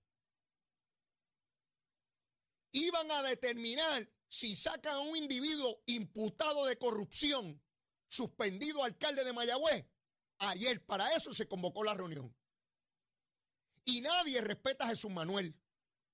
Iban 2.72 3.10
a 3.10 3.22
determinar 3.22 4.10
si 4.28 4.56
sacan 4.56 4.94
a 4.96 5.00
un 5.00 5.16
individuo 5.16 5.82
imputado 5.86 6.66
de 6.66 6.78
corrupción, 6.78 7.62
suspendido 8.08 8.84
alcalde 8.84 9.24
de 9.24 9.32
Mayagüez. 9.32 9.86
Ayer 10.38 10.84
para 10.84 11.14
eso 11.14 11.32
se 11.32 11.48
convocó 11.48 11.84
la 11.84 11.94
reunión. 11.94 12.34
Y 13.86 14.02
nadie 14.02 14.40
respeta 14.42 14.84
a 14.84 14.88
Jesús 14.88 15.10
Manuel. 15.10 15.58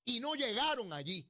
Y 0.05 0.21
no 0.21 0.35
llegaron 0.35 0.93
allí. 0.93 1.29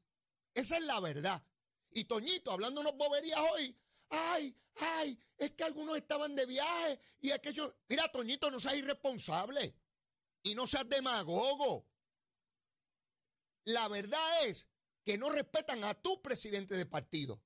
Esa 0.52 0.76
es 0.76 0.84
la 0.84 1.00
verdad. 1.00 1.42
Y 1.90 2.04
Toñito, 2.04 2.50
hablando 2.50 2.80
unos 2.80 2.96
boberías 2.96 3.40
hoy, 3.52 3.78
ay, 4.10 4.54
ay, 4.76 5.18
es 5.38 5.52
que 5.52 5.64
algunos 5.64 5.96
estaban 5.96 6.34
de 6.34 6.44
viaje 6.46 7.00
y 7.20 7.30
aquello. 7.30 7.74
Mira, 7.88 8.10
Toñito, 8.10 8.50
no 8.50 8.58
seas 8.58 8.76
irresponsable 8.76 9.74
y 10.42 10.54
no 10.54 10.66
seas 10.66 10.88
demagogo. 10.88 11.86
La 13.64 13.86
verdad 13.88 14.46
es 14.46 14.66
que 15.04 15.16
no 15.16 15.30
respetan 15.30 15.84
a 15.84 15.94
tu 15.94 16.20
presidente 16.22 16.74
de 16.74 16.86
partido. 16.86 17.42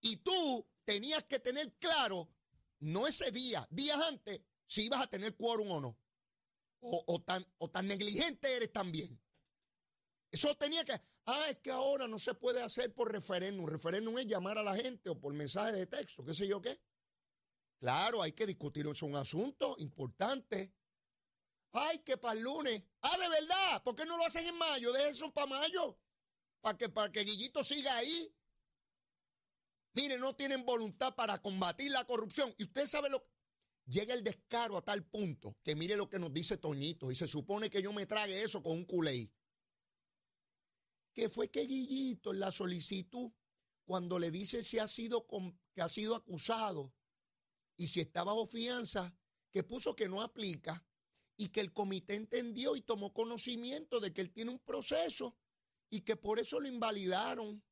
Y 0.00 0.18
tú 0.18 0.70
tenías 0.84 1.24
que 1.24 1.40
tener 1.40 1.74
claro, 1.78 2.30
no 2.78 3.06
ese 3.08 3.32
día, 3.32 3.66
días 3.70 3.98
antes, 3.98 4.40
si 4.66 4.84
ibas 4.84 5.02
a 5.02 5.10
tener 5.10 5.36
quórum 5.36 5.70
o 5.72 5.80
no. 5.80 5.98
O, 6.80 7.20
tan, 7.22 7.44
o 7.58 7.68
tan 7.68 7.86
negligente 7.88 8.56
eres 8.56 8.72
también. 8.72 9.20
Eso 10.30 10.54
tenía 10.56 10.84
que, 10.84 10.92
ah, 11.26 11.46
es 11.48 11.56
que 11.56 11.70
ahora 11.70 12.06
no 12.06 12.18
se 12.18 12.34
puede 12.34 12.62
hacer 12.62 12.94
por 12.94 13.10
referéndum. 13.10 13.66
Referéndum 13.66 14.18
es 14.18 14.26
llamar 14.26 14.58
a 14.58 14.62
la 14.62 14.76
gente 14.76 15.10
o 15.10 15.18
por 15.18 15.32
mensaje 15.32 15.72
de 15.72 15.86
texto, 15.86 16.24
qué 16.24 16.34
sé 16.34 16.46
yo 16.46 16.60
qué. 16.60 16.80
Claro, 17.80 18.22
hay 18.22 18.32
que 18.32 18.46
discutir, 18.46 18.86
es 18.86 19.02
un 19.02 19.16
asunto 19.16 19.76
importante. 19.78 20.74
Ay, 21.72 21.98
que 22.00 22.16
para 22.16 22.34
el 22.34 22.40
lunes. 22.40 22.82
Ah, 23.02 23.16
de 23.18 23.28
verdad, 23.28 23.82
¿por 23.82 23.94
qué 23.94 24.04
no 24.04 24.16
lo 24.16 24.24
hacen 24.24 24.46
en 24.46 24.56
mayo? 24.56 24.92
Dejen 24.92 25.10
eso 25.10 25.32
para 25.32 25.46
mayo. 25.46 25.98
Para 26.60 26.76
que, 26.76 26.88
para 26.88 27.12
que 27.12 27.22
Guillito 27.22 27.62
siga 27.62 27.96
ahí. 27.96 28.34
Mire, 29.94 30.18
no 30.18 30.34
tienen 30.34 30.64
voluntad 30.64 31.14
para 31.14 31.38
combatir 31.38 31.90
la 31.92 32.04
corrupción. 32.04 32.54
Y 32.58 32.64
usted 32.64 32.86
sabe 32.86 33.10
lo 33.10 33.24
Llega 33.88 34.14
el 34.14 34.22
descaro 34.22 34.76
a 34.76 34.84
tal 34.84 35.04
punto 35.04 35.56
que 35.64 35.74
mire 35.74 35.96
lo 35.96 36.08
que 36.08 36.18
nos 36.18 36.32
dice 36.32 36.58
Toñito. 36.58 37.10
Y 37.10 37.14
se 37.14 37.26
supone 37.26 37.70
que 37.70 37.82
yo 37.82 37.92
me 37.92 38.06
trague 38.06 38.42
eso 38.42 38.62
con 38.62 38.72
un 38.72 38.84
culé 38.84 39.32
que 41.18 41.28
fue 41.28 41.50
que 41.50 41.66
Guillito 41.66 42.32
en 42.32 42.38
la 42.38 42.52
solicitud, 42.52 43.32
cuando 43.84 44.20
le 44.20 44.30
dice 44.30 44.62
si 44.62 44.78
ha 44.78 44.86
sido, 44.86 45.26
que 45.74 45.82
ha 45.82 45.88
sido 45.88 46.14
acusado 46.14 46.94
y 47.76 47.88
si 47.88 47.98
está 47.98 48.22
bajo 48.22 48.46
fianza, 48.46 49.12
que 49.50 49.64
puso 49.64 49.96
que 49.96 50.08
no 50.08 50.22
aplica 50.22 50.86
y 51.36 51.48
que 51.48 51.60
el 51.60 51.72
comité 51.72 52.14
entendió 52.14 52.76
y 52.76 52.82
tomó 52.82 53.12
conocimiento 53.12 53.98
de 53.98 54.12
que 54.12 54.20
él 54.20 54.32
tiene 54.32 54.52
un 54.52 54.60
proceso 54.60 55.36
y 55.90 56.02
que 56.02 56.14
por 56.14 56.38
eso 56.38 56.60
lo 56.60 56.68
invalidaron. 56.68 57.64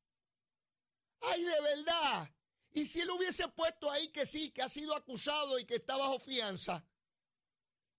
¡Ay, 1.20 1.42
de 1.44 1.60
verdad! 1.60 2.35
Y 2.76 2.84
si 2.84 3.00
él 3.00 3.10
hubiese 3.10 3.48
puesto 3.48 3.90
ahí 3.90 4.08
que 4.08 4.26
sí, 4.26 4.50
que 4.50 4.60
ha 4.60 4.68
sido 4.68 4.94
acusado 4.94 5.58
y 5.58 5.64
que 5.64 5.76
está 5.76 5.96
bajo 5.96 6.18
fianza, 6.18 6.86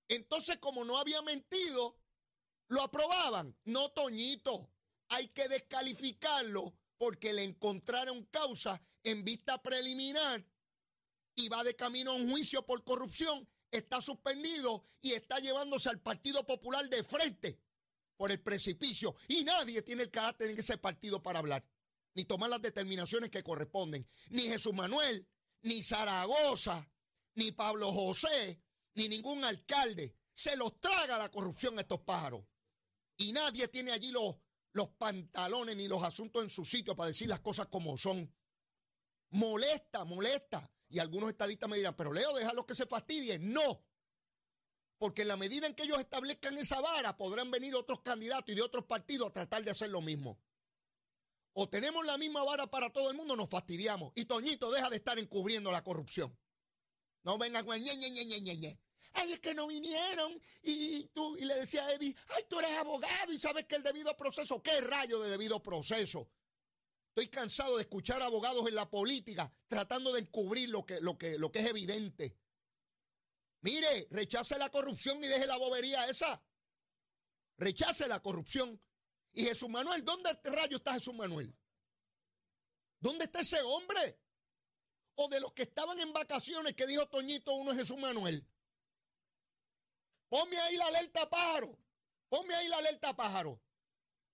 entonces 0.08 0.60
como 0.60 0.86
no 0.86 1.00
había 1.00 1.20
mentido, 1.24 2.00
lo 2.68 2.84
aprobaban. 2.84 3.58
No, 3.66 3.90
Toñito 3.90 4.70
hay 5.10 5.30
que 5.30 5.48
descalificarlo 5.48 6.76
porque 7.00 7.34
le 7.34 7.44
encontraron 7.44 8.26
causa 8.26 8.80
en 9.02 9.24
vista 9.24 9.60
preliminar 9.64 10.46
y 11.34 11.50
va 11.50 11.64
de 11.64 11.76
camino 11.76 12.12
a 12.12 12.16
un 12.16 12.30
juicio 12.30 12.64
por 12.64 12.84
corrupción, 12.84 13.50
está 13.72 14.00
suspendido 14.00 14.86
y 15.02 15.14
está 15.14 15.40
llevándose 15.40 15.90
al 15.90 16.02
Partido 16.02 16.46
Popular 16.46 16.88
de 16.88 17.04
frente 17.04 17.60
por 18.16 18.32
el 18.32 18.40
precipicio. 18.42 19.16
Y 19.28 19.44
nadie 19.44 19.82
tiene 19.82 20.04
el 20.04 20.12
carácter 20.12 20.52
en 20.52 20.60
ese 20.60 20.78
partido 20.78 21.24
para 21.24 21.40
hablar, 21.40 21.66
ni 22.18 22.26
tomar 22.26 22.50
las 22.50 22.62
determinaciones 22.64 23.30
que 23.30 23.44
corresponden. 23.44 24.10
Ni 24.30 24.42
Jesús 24.42 24.74
Manuel, 24.74 25.30
ni 25.62 25.84
Zaragoza, 25.84 26.92
ni 27.36 27.52
Pablo 27.52 27.94
José, 27.94 28.60
ni 28.96 29.08
ningún 29.08 29.46
alcalde. 29.46 30.16
Se 30.34 30.56
los 30.56 30.82
traga 30.82 31.20
la 31.20 31.30
corrupción 31.30 31.78
a 31.78 31.82
estos 31.82 32.02
pájaros. 32.02 32.44
Y 33.18 33.34
nadie 33.34 33.68
tiene 33.68 33.92
allí 33.92 34.12
los 34.12 34.36
los 34.74 34.90
pantalones 34.90 35.76
ni 35.76 35.88
los 35.88 36.04
asuntos 36.04 36.44
en 36.44 36.50
su 36.50 36.64
sitio 36.64 36.96
para 36.96 37.08
decir 37.08 37.28
las 37.28 37.40
cosas 37.40 37.66
como 37.68 37.98
son. 37.98 38.32
Molesta, 39.32 40.06
molesta. 40.06 40.72
Y 40.90 41.00
algunos 41.00 41.30
estadistas 41.30 41.68
me 41.68 41.78
dirán, 41.78 41.96
pero 41.96 42.14
Leo, 42.14 42.34
déjalos 42.34 42.66
que 42.66 42.76
se 42.76 42.86
fastidien. 42.86 43.52
No. 43.52 43.84
Porque 45.00 45.24
en 45.24 45.30
la 45.30 45.38
medida 45.38 45.68
en 45.68 45.74
que 45.74 45.84
ellos 45.84 46.00
establezcan 46.00 46.58
esa 46.58 46.80
vara, 46.80 47.18
podrán 47.18 47.50
venir 47.50 47.76
otros 47.76 48.02
candidatos 48.02 48.52
y 48.52 48.56
de 48.56 48.62
otros 48.62 48.86
partidos 48.86 49.30
a 49.30 49.34
tratar 49.34 49.64
de 49.64 49.72
hacer 49.72 49.90
lo 49.90 50.02
mismo. 50.02 50.40
O 51.60 51.68
tenemos 51.68 52.06
la 52.06 52.18
misma 52.20 52.44
vara 52.44 52.68
para 52.68 52.92
todo 52.92 53.10
el 53.10 53.18
mundo, 53.18 53.36
nos 53.36 53.50
fastidiamos. 53.50 54.12
Y 54.16 54.26
Toñito, 54.26 54.70
deja 54.70 54.90
de 54.90 54.98
estar 54.98 55.18
encubriendo 55.18 55.72
la 55.72 55.84
corrupción. 55.84 56.38
No 57.24 57.40
vengan 57.40 57.66
con 57.66 57.82
ñe, 57.82 57.96
ñe, 57.98 58.12
ñe, 58.12 58.26
ñe, 58.26 58.58
ñe 58.58 58.80
ay, 59.14 59.34
es 59.34 59.40
que 59.40 59.56
no 59.56 59.66
vinieron. 59.66 60.40
Y 60.62 61.06
tú, 61.14 61.36
y 61.38 61.46
le 61.46 61.56
decía 61.56 61.84
a 61.84 61.94
Eddie, 61.94 62.16
ay, 62.36 62.44
tú 62.48 62.60
eres 62.60 62.78
abogado 62.78 63.34
y 63.34 63.40
sabes 63.40 63.66
que 63.66 63.76
el 63.76 63.84
debido 63.84 64.16
proceso, 64.16 64.62
¿qué 64.62 64.82
rayo 64.82 65.20
de 65.20 65.30
debido 65.30 65.62
proceso? 65.64 66.30
Estoy 67.10 67.28
cansado 67.30 67.78
de 67.78 67.82
escuchar 67.82 68.22
abogados 68.22 68.68
en 68.68 68.76
la 68.76 68.90
política 68.90 69.52
tratando 69.68 70.14
de 70.14 70.22
encubrir 70.22 70.70
lo 70.70 70.86
que, 70.86 71.02
lo 71.02 71.18
que, 71.18 71.40
lo 71.40 71.52
que 71.52 71.60
es 71.60 71.66
evidente. 71.66 72.38
Mire, 73.62 74.08
rechace 74.12 74.60
la 74.60 74.70
corrupción 74.70 75.18
y 75.24 75.28
deje 75.28 75.48
la 75.48 75.58
bobería 75.58 76.06
esa. 76.06 76.40
Rechace 77.58 78.08
la 78.08 78.22
corrupción. 78.22 78.80
Y 79.38 79.44
Jesús 79.46 79.70
Manuel, 79.70 80.04
¿dónde 80.04 80.32
rayo 80.46 80.78
está 80.78 80.96
Jesús 80.96 81.14
Manuel? 81.14 81.56
¿Dónde 83.00 83.26
está 83.26 83.42
ese 83.42 83.62
hombre? 83.62 84.20
O 85.14 85.30
de 85.30 85.40
los 85.40 85.54
que 85.54 85.62
estaban 85.62 86.00
en 86.00 86.12
vacaciones 86.12 86.74
que 86.74 86.88
dijo 86.88 87.08
Toñito, 87.08 87.54
uno 87.54 87.72
es 87.72 87.78
Jesús 87.78 88.00
Manuel. 88.00 88.44
Ponme 90.28 90.60
ahí 90.60 90.78
la 90.78 90.88
alerta 90.88 91.30
pájaro. 91.30 91.78
Ponme 92.30 92.52
ahí 92.56 92.68
la 92.68 92.78
alerta 92.78 93.16
pájaro. 93.16 93.62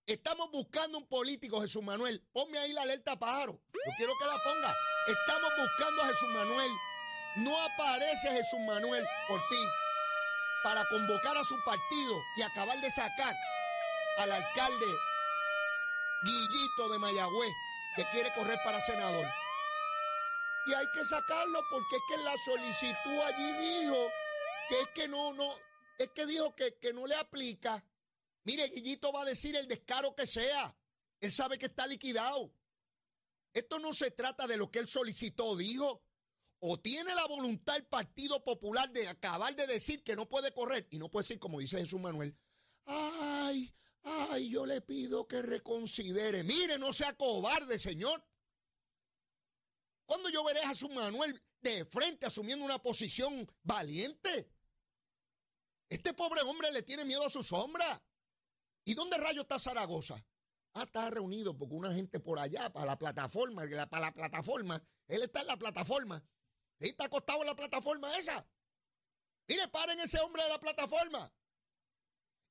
Estamos 0.06 0.50
buscando 0.52 1.00
un 1.00 1.08
político, 1.10 1.60
Jesús 1.60 1.84
Manuel. 1.84 2.26
Ponme 2.32 2.58
ahí 2.60 2.72
la 2.72 2.84
alerta 2.84 3.20
pájaro. 3.20 3.62
Yo 3.74 3.92
quiero 3.98 4.14
que 4.18 4.26
la 4.26 4.42
ponga. 4.42 4.74
Estamos 5.08 5.52
buscando 5.58 6.02
a 6.02 6.08
Jesús 6.08 6.30
Manuel. 6.30 6.72
No 7.40 7.62
aparece 7.62 8.30
Jesús 8.30 8.60
Manuel 8.62 9.06
por 9.28 9.40
ti 9.50 9.66
para 10.64 10.88
convocar 10.88 11.36
a 11.36 11.44
su 11.44 11.62
partido 11.66 12.16
y 12.38 12.44
acabar 12.44 12.80
de 12.80 12.90
sacar 12.90 13.36
al 14.18 14.32
alcalde 14.32 14.86
Guillito 16.24 16.90
de 16.90 17.00
Mayagüez, 17.00 17.54
que 17.96 18.06
quiere 18.12 18.34
correr 18.34 18.58
para 18.64 18.80
senador. 18.80 19.26
Y 20.66 20.74
hay 20.74 20.86
que 20.94 21.04
sacarlo 21.04 21.60
porque 21.70 21.96
es 21.98 22.02
que 22.08 22.18
la 22.24 22.36
solicitud 22.38 23.20
allí 23.26 23.52
dijo 23.54 24.08
que 24.70 24.80
es 24.80 24.88
que 24.96 25.08
no, 25.10 25.34
no, 25.34 25.54
es 25.98 26.10
que 26.10 26.26
dijo 26.26 26.56
que, 26.56 26.76
que 26.76 26.94
no 26.94 27.06
le 27.06 27.16
aplica. 27.16 27.84
Mire, 28.46 28.68
Guillito 28.70 29.12
va 29.12 29.24
a 29.24 29.26
decir 29.26 29.56
el 29.56 29.68
descaro 29.68 30.16
que 30.16 30.26
sea. 30.26 30.76
Él 31.20 31.32
sabe 31.32 31.58
que 31.58 31.66
está 31.66 31.86
liquidado. 31.88 32.54
Esto 33.54 33.80
no 33.80 33.94
se 33.94 34.12
trata 34.12 34.48
de 34.48 34.58
lo 34.58 34.72
que 34.72 34.80
él 34.80 34.88
solicitó, 34.88 35.56
dijo. 35.56 36.04
O 36.60 36.80
tiene 36.80 37.14
la 37.14 37.26
voluntad 37.28 37.76
el 37.76 37.86
Partido 37.86 38.42
Popular 38.42 38.90
de 38.92 39.08
acabar 39.10 39.54
de 39.54 39.68
decir 39.68 40.02
que 40.02 40.16
no 40.16 40.30
puede 40.30 40.54
correr 40.54 40.88
y 40.92 40.98
no 40.98 41.10
puede 41.12 41.24
decir, 41.24 41.40
como 41.40 41.60
dice 41.60 41.78
Jesús 41.78 42.00
Manuel, 42.00 42.38
ay, 42.86 43.74
ay, 44.04 44.50
yo 44.50 44.66
le 44.66 44.82
pido 44.82 45.28
que 45.28 45.42
reconsidere. 45.42 46.44
Mire, 46.44 46.78
no 46.78 46.94
sea 46.94 47.16
cobarde, 47.16 47.80
señor. 47.80 48.24
¿Cuándo 50.06 50.30
yo 50.30 50.44
veré 50.44 50.60
a 50.62 50.70
Jesús 50.70 50.90
Manuel 50.92 51.42
de 51.62 51.86
frente 51.86 52.26
asumiendo 52.26 52.66
una 52.66 52.82
posición 52.82 53.50
valiente? 53.64 54.52
Este 55.90 56.14
pobre 56.14 56.42
hombre 56.42 56.72
le 56.72 56.84
tiene 56.84 57.06
miedo 57.06 57.26
a 57.26 57.30
su 57.30 57.44
sombra. 57.44 58.04
¿Y 58.86 58.96
dónde 58.96 59.18
rayo 59.18 59.42
está 59.42 59.60
Zaragoza? 59.60 60.26
Ah, 60.74 60.84
está 60.84 61.10
reunido 61.10 61.56
porque 61.58 61.76
una 61.76 61.94
gente 61.94 62.20
por 62.20 62.40
allá, 62.40 62.72
para 62.74 62.88
la 62.88 62.98
plataforma, 62.98 63.64
para 63.90 64.08
la 64.08 64.14
plataforma, 64.14 64.84
él 65.08 65.22
está 65.22 65.42
en 65.42 65.48
la 65.48 65.58
plataforma. 65.58 66.26
Él 66.80 66.90
está 66.90 67.06
acostado 67.06 67.42
en 67.42 67.48
la 67.48 67.56
plataforma 67.56 68.18
esa. 68.18 68.46
Mire, 69.48 69.68
paren 69.68 70.00
ese 70.00 70.20
hombre 70.20 70.44
de 70.44 70.50
la 70.50 70.60
plataforma. 70.60 71.32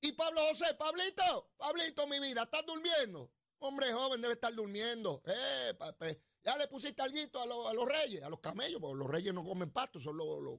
Y 0.05 0.13
Pablo 0.13 0.41
José, 0.49 0.75
Pablito, 0.75 1.53
Pablito, 1.57 2.09
mi 2.09 2.19
vida, 2.19 2.43
¿estás 2.43 2.67
durmiendo? 2.67 3.33
Hombre 3.61 3.93
joven 3.93 4.21
debe 4.21 4.35
estar 4.35 4.53
durmiendo. 4.53 5.23
Eh, 5.25 6.21
ya 6.43 6.59
le 6.59 6.67
pusiste 6.67 7.01
algo 7.01 7.67
a, 7.69 7.71
a, 7.71 7.73
los 7.73 7.87
reyes, 7.87 8.21
a 8.25 8.29
los 8.29 8.41
camellos, 8.41 8.81
porque 8.81 8.99
los 8.99 9.09
reyes 9.09 9.33
no 9.33 9.45
comen 9.45 9.71
pasto, 9.71 10.01
son 10.01 10.17
los, 10.17 10.43
los 10.43 10.59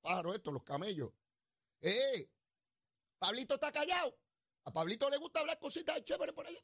pájaros 0.00 0.36
estos, 0.36 0.52
los 0.52 0.62
camellos. 0.62 1.10
Eh, 1.80 2.30
Pablito 3.18 3.54
está 3.54 3.72
callado. 3.72 4.16
A 4.64 4.72
Pablito 4.72 5.10
le 5.10 5.16
gusta 5.16 5.40
hablar 5.40 5.58
cositas 5.58 6.02
chéveres 6.04 6.32
por 6.32 6.46
ahí. 6.46 6.56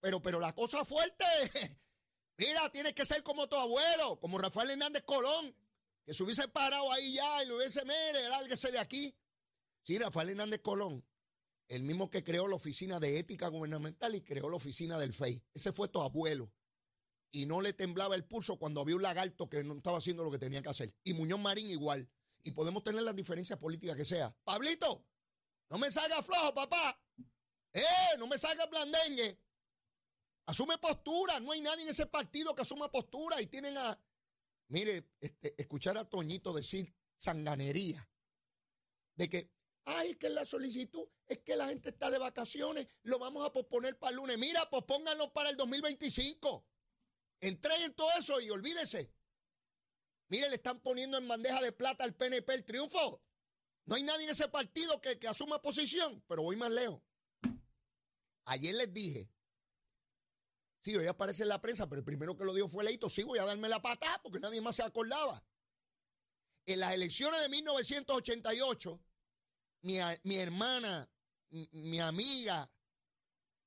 Pero, 0.00 0.22
pero 0.22 0.40
la 0.40 0.54
cosa 0.54 0.82
fuerte. 0.86 1.24
Mira, 2.38 2.70
tienes 2.70 2.94
que 2.94 3.04
ser 3.04 3.22
como 3.22 3.46
tu 3.46 3.56
abuelo, 3.56 4.18
como 4.18 4.38
Rafael 4.38 4.70
Hernández 4.70 5.02
Colón, 5.04 5.54
que 6.06 6.14
se 6.14 6.22
hubiese 6.22 6.48
parado 6.48 6.90
ahí 6.90 7.12
ya 7.12 7.42
y 7.42 7.46
lo 7.46 7.56
hubiese, 7.56 7.84
mire, 7.84 8.26
lárguese 8.30 8.72
de 8.72 8.78
aquí. 8.78 9.14
Sí, 9.82 9.98
Rafael 9.98 10.30
Hernández 10.30 10.62
Colón, 10.62 11.06
el 11.70 11.84
mismo 11.84 12.10
que 12.10 12.24
creó 12.24 12.48
la 12.48 12.56
oficina 12.56 12.98
de 12.98 13.18
ética 13.18 13.46
gubernamental 13.48 14.14
y 14.16 14.22
creó 14.22 14.50
la 14.50 14.56
oficina 14.56 14.98
del 14.98 15.12
FEI. 15.12 15.40
Ese 15.54 15.70
fue 15.70 15.88
tu 15.88 16.02
abuelo. 16.02 16.52
Y 17.30 17.46
no 17.46 17.60
le 17.60 17.72
temblaba 17.72 18.16
el 18.16 18.24
pulso 18.24 18.58
cuando 18.58 18.80
había 18.80 18.96
un 18.96 19.02
lagarto 19.02 19.48
que 19.48 19.62
no 19.62 19.76
estaba 19.76 19.98
haciendo 19.98 20.24
lo 20.24 20.32
que 20.32 20.38
tenía 20.38 20.62
que 20.62 20.68
hacer. 20.68 20.92
Y 21.04 21.14
Muñoz 21.14 21.38
Marín 21.38 21.70
igual. 21.70 22.10
Y 22.42 22.50
podemos 22.50 22.82
tener 22.82 23.02
las 23.02 23.14
diferencias 23.14 23.56
políticas 23.56 23.96
que 23.96 24.04
sea. 24.04 24.36
Pablito, 24.42 25.06
no 25.68 25.78
me 25.78 25.92
salga 25.92 26.20
flojo, 26.24 26.52
papá. 26.52 27.00
¡Eh! 27.72 28.18
No 28.18 28.26
me 28.26 28.36
salga 28.36 28.66
blandengue. 28.66 29.38
Asume 30.46 30.76
postura. 30.78 31.38
No 31.38 31.52
hay 31.52 31.60
nadie 31.60 31.84
en 31.84 31.90
ese 31.90 32.06
partido 32.06 32.52
que 32.52 32.62
asuma 32.62 32.90
postura. 32.90 33.40
Y 33.40 33.46
tienen 33.46 33.78
a. 33.78 33.96
Mire, 34.66 35.08
este, 35.20 35.54
escuchar 35.56 35.96
a 35.98 36.08
Toñito 36.08 36.52
decir 36.52 36.92
sanganería. 37.16 38.10
De 39.14 39.28
que, 39.28 39.52
ay, 39.84 40.14
que 40.16 40.28
la 40.28 40.46
solicitud 40.46 41.06
es 41.26 41.38
que 41.38 41.56
la 41.56 41.68
gente 41.68 41.90
está 41.90 42.10
de 42.10 42.18
vacaciones. 42.18 42.86
Lo 43.02 43.18
vamos 43.18 43.46
a 43.46 43.52
posponer 43.52 43.98
para 43.98 44.10
el 44.10 44.16
lunes. 44.16 44.38
Mira, 44.38 44.68
pospónganlo 44.68 45.32
para 45.32 45.50
el 45.50 45.56
2025. 45.56 46.66
Entreguen 47.40 47.94
todo 47.94 48.10
eso 48.18 48.40
y 48.40 48.50
olvídese. 48.50 49.12
Mire, 50.28 50.48
le 50.48 50.56
están 50.56 50.80
poniendo 50.80 51.18
en 51.18 51.26
bandeja 51.26 51.60
de 51.60 51.72
plata 51.72 52.04
al 52.04 52.14
PNP 52.14 52.54
el 52.54 52.64
triunfo. 52.64 53.22
No 53.86 53.96
hay 53.96 54.02
nadie 54.04 54.24
en 54.24 54.30
ese 54.30 54.48
partido 54.48 55.00
que, 55.00 55.18
asuma 55.26 55.60
posición, 55.60 56.22
pero 56.28 56.42
voy 56.42 56.54
más 56.54 56.70
lejos. 56.70 57.02
Ayer 58.44 58.74
les 58.74 58.92
dije, 58.92 59.28
sí, 60.80 60.94
hoy 60.94 61.06
aparece 61.06 61.42
en 61.42 61.48
la 61.48 61.60
prensa, 61.60 61.88
pero 61.88 62.00
el 62.00 62.04
primero 62.04 62.36
que 62.36 62.44
lo 62.44 62.54
dijo 62.54 62.68
fue 62.68 62.84
Leito, 62.84 63.10
sí, 63.10 63.24
voy 63.24 63.38
a 63.38 63.44
darme 63.44 63.68
la 63.68 63.82
patada 63.82 64.20
porque 64.22 64.38
nadie 64.38 64.60
más 64.60 64.76
se 64.76 64.84
acordaba. 64.84 65.44
En 66.66 66.78
las 66.78 66.92
elecciones 66.92 67.40
de 67.40 67.48
1988, 67.48 69.00
mi, 69.82 69.98
mi 70.24 70.36
hermana, 70.36 71.10
mi 71.50 72.00
amiga, 72.00 72.70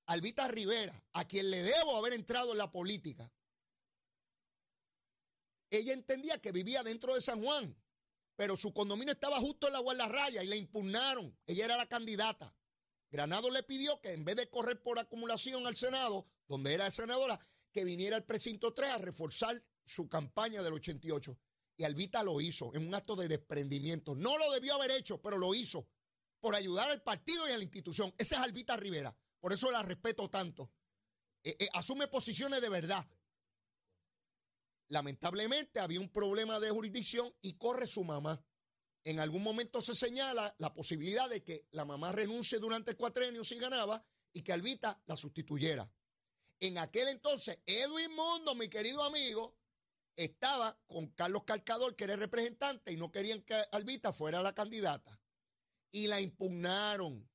Albita 0.05 0.47
Rivera, 0.47 1.03
a 1.13 1.25
quien 1.27 1.49
le 1.49 1.61
debo 1.61 1.97
haber 1.97 2.13
entrado 2.13 2.51
en 2.51 2.57
la 2.57 2.71
política, 2.71 3.31
ella 5.69 5.93
entendía 5.93 6.39
que 6.39 6.51
vivía 6.51 6.83
dentro 6.83 7.15
de 7.15 7.21
San 7.21 7.41
Juan 7.43 7.75
pero 8.35 8.57
su 8.57 8.73
condominio 8.73 9.13
estaba 9.13 9.37
justo 9.37 9.67
en 9.67 9.73
la 9.73 9.79
guardarraya 9.79 10.43
y 10.43 10.47
le 10.47 10.57
impugnaron. 10.57 11.37
Ella 11.45 11.65
era 11.65 11.77
la 11.77 11.87
candidata. 11.87 12.55
Granado 13.11 13.49
le 13.51 13.63
pidió 13.63 14.01
que 14.01 14.11
en 14.11 14.25
vez 14.25 14.35
de 14.35 14.49
correr 14.49 14.81
por 14.81 14.97
acumulación 14.97 15.67
al 15.67 15.75
Senado, 15.75 16.27
donde 16.47 16.73
era 16.73 16.89
senadora, 16.89 17.39
que 17.71 17.85
viniera 17.85 18.17
al 18.17 18.25
precinto 18.25 18.73
3 18.73 18.91
a 18.91 18.97
reforzar 18.97 19.63
su 19.85 20.09
campaña 20.09 20.63
del 20.63 20.73
88. 20.73 21.37
Y 21.77 21.83
Albita 21.83 22.23
lo 22.23 22.41
hizo 22.41 22.73
en 22.73 22.87
un 22.87 22.95
acto 22.95 23.15
de 23.15 23.27
desprendimiento. 23.27 24.15
No 24.15 24.37
lo 24.37 24.51
debió 24.51 24.75
haber 24.75 24.91
hecho, 24.91 25.21
pero 25.21 25.37
lo 25.37 25.53
hizo 25.53 25.87
por 26.43 26.55
ayudar 26.55 26.91
al 26.91 27.01
partido 27.01 27.47
y 27.47 27.53
a 27.53 27.57
la 27.57 27.63
institución. 27.63 28.13
Esa 28.17 28.35
es 28.35 28.41
Albita 28.41 28.75
Rivera. 28.75 29.15
Por 29.39 29.53
eso 29.53 29.71
la 29.71 29.81
respeto 29.81 30.29
tanto. 30.29 30.73
Eh, 31.41 31.55
eh, 31.57 31.69
asume 31.71 32.09
posiciones 32.09 32.59
de 32.59 32.67
verdad. 32.67 33.07
Lamentablemente 34.89 35.79
había 35.79 36.01
un 36.01 36.11
problema 36.11 36.59
de 36.59 36.69
jurisdicción 36.69 37.33
y 37.41 37.53
corre 37.53 37.87
su 37.87 38.03
mamá. 38.03 38.45
En 39.05 39.21
algún 39.21 39.41
momento 39.41 39.81
se 39.81 39.95
señala 39.95 40.53
la 40.57 40.73
posibilidad 40.73 41.29
de 41.29 41.45
que 41.45 41.65
la 41.71 41.85
mamá 41.85 42.11
renuncie 42.11 42.59
durante 42.59 42.91
el 42.91 42.97
cuatrenio 42.97 43.45
si 43.45 43.55
ganaba 43.55 44.05
y 44.33 44.41
que 44.41 44.51
Albita 44.51 45.01
la 45.05 45.15
sustituyera. 45.15 45.89
En 46.59 46.77
aquel 46.77 47.07
entonces, 47.07 47.61
Edwin 47.65 48.13
Mundo, 48.13 48.53
mi 48.53 48.67
querido 48.67 49.01
amigo, 49.01 49.57
estaba 50.17 50.77
con 50.87 51.07
Carlos 51.11 51.45
Calcador, 51.45 51.95
que 51.95 52.03
era 52.03 52.15
el 52.15 52.19
representante, 52.19 52.91
y 52.91 52.97
no 52.97 53.13
querían 53.13 53.43
que 53.43 53.55
Albita 53.71 54.11
fuera 54.11 54.41
la 54.41 54.53
candidata. 54.53 55.22
Y 55.93 56.07
la 56.07 56.19
impugnaron. 56.19 57.25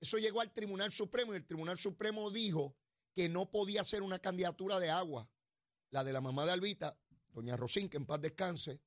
Eso 0.00 0.18
llegó 0.18 0.40
al 0.40 0.52
Tribunal 0.52 0.90
Supremo 0.90 1.32
y 1.32 1.36
el 1.36 1.46
Tribunal 1.46 1.78
Supremo 1.78 2.30
dijo 2.32 2.74
que 3.14 3.28
no 3.28 3.48
podía 3.50 3.84
ser 3.84 4.02
una 4.02 4.18
candidatura 4.18 4.80
de 4.80 4.90
agua 4.90 5.30
la 5.90 6.04
de 6.04 6.12
la 6.12 6.20
mamá 6.20 6.46
de 6.46 6.52
Albita, 6.52 6.98
doña 7.32 7.56
Rosín, 7.56 7.88
que 7.88 7.96
en 7.96 8.06
paz 8.06 8.20
descanse, 8.20 8.80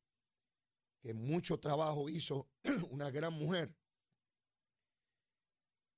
que 1.01 1.13
mucho 1.13 1.59
trabajo 1.59 2.09
hizo, 2.09 2.49
una 2.89 3.09
gran 3.11 3.33
mujer, 3.33 3.75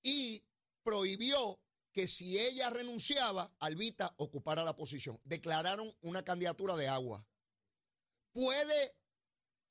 y 0.01 0.43
prohibió 0.83 1.59
que 1.91 2.07
si 2.07 2.39
ella 2.39 2.69
renunciaba, 2.69 3.55
Albita 3.59 4.13
ocupara 4.17 4.63
la 4.63 4.75
posición. 4.75 5.19
Declararon 5.23 5.95
una 6.01 6.23
candidatura 6.23 6.75
de 6.75 6.87
agua. 6.87 7.25
¿Puede 8.33 8.97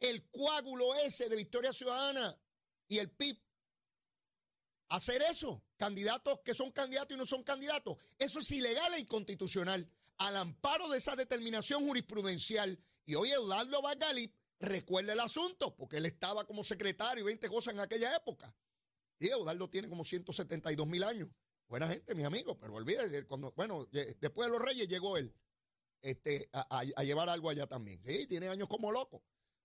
el 0.00 0.28
coágulo 0.30 0.94
ese 1.04 1.28
de 1.28 1.36
Victoria 1.36 1.72
Ciudadana 1.72 2.36
y 2.88 2.98
el 2.98 3.10
PIB 3.10 3.38
hacer 4.88 5.22
eso? 5.22 5.62
Candidatos 5.76 6.40
que 6.44 6.54
son 6.54 6.70
candidatos 6.72 7.14
y 7.14 7.18
no 7.18 7.26
son 7.26 7.42
candidatos. 7.42 7.96
Eso 8.18 8.38
es 8.38 8.50
ilegal 8.50 8.94
e 8.94 9.00
inconstitucional 9.00 9.88
al 10.18 10.36
amparo 10.36 10.88
de 10.88 10.98
esa 10.98 11.16
determinación 11.16 11.84
jurisprudencial. 11.84 12.78
Y 13.06 13.14
hoy 13.14 13.30
Eudaldo 13.30 13.82
Vargalip 13.82 14.34
recuerda 14.60 15.12
el 15.12 15.20
asunto, 15.20 15.74
porque 15.76 15.98
él 15.98 16.06
estaba 16.06 16.44
como 16.44 16.62
secretario 16.64 17.22
y 17.22 17.26
20 17.26 17.48
cosas 17.48 17.74
en 17.74 17.80
aquella 17.80 18.14
época. 18.14 18.54
Y 19.18 19.28
Eudaldo 19.28 19.68
tiene 19.68 19.88
como 19.88 20.04
172 20.04 20.86
mil 20.86 21.04
años. 21.04 21.28
Buena 21.68 21.88
gente, 21.88 22.14
mi 22.14 22.24
amigo, 22.24 22.58
pero 22.58 22.74
olvídate, 22.74 23.26
cuando, 23.26 23.52
bueno, 23.52 23.86
después 23.90 24.48
de 24.48 24.52
los 24.52 24.62
reyes 24.62 24.86
llegó 24.86 25.16
él 25.16 25.34
este, 26.02 26.48
a, 26.52 26.80
a 26.80 27.02
llevar 27.04 27.28
algo 27.28 27.48
allá 27.48 27.66
también. 27.66 28.00
Sí, 28.04 28.26
tiene 28.26 28.48
años 28.48 28.68
como 28.68 28.92
loco. 28.92 29.22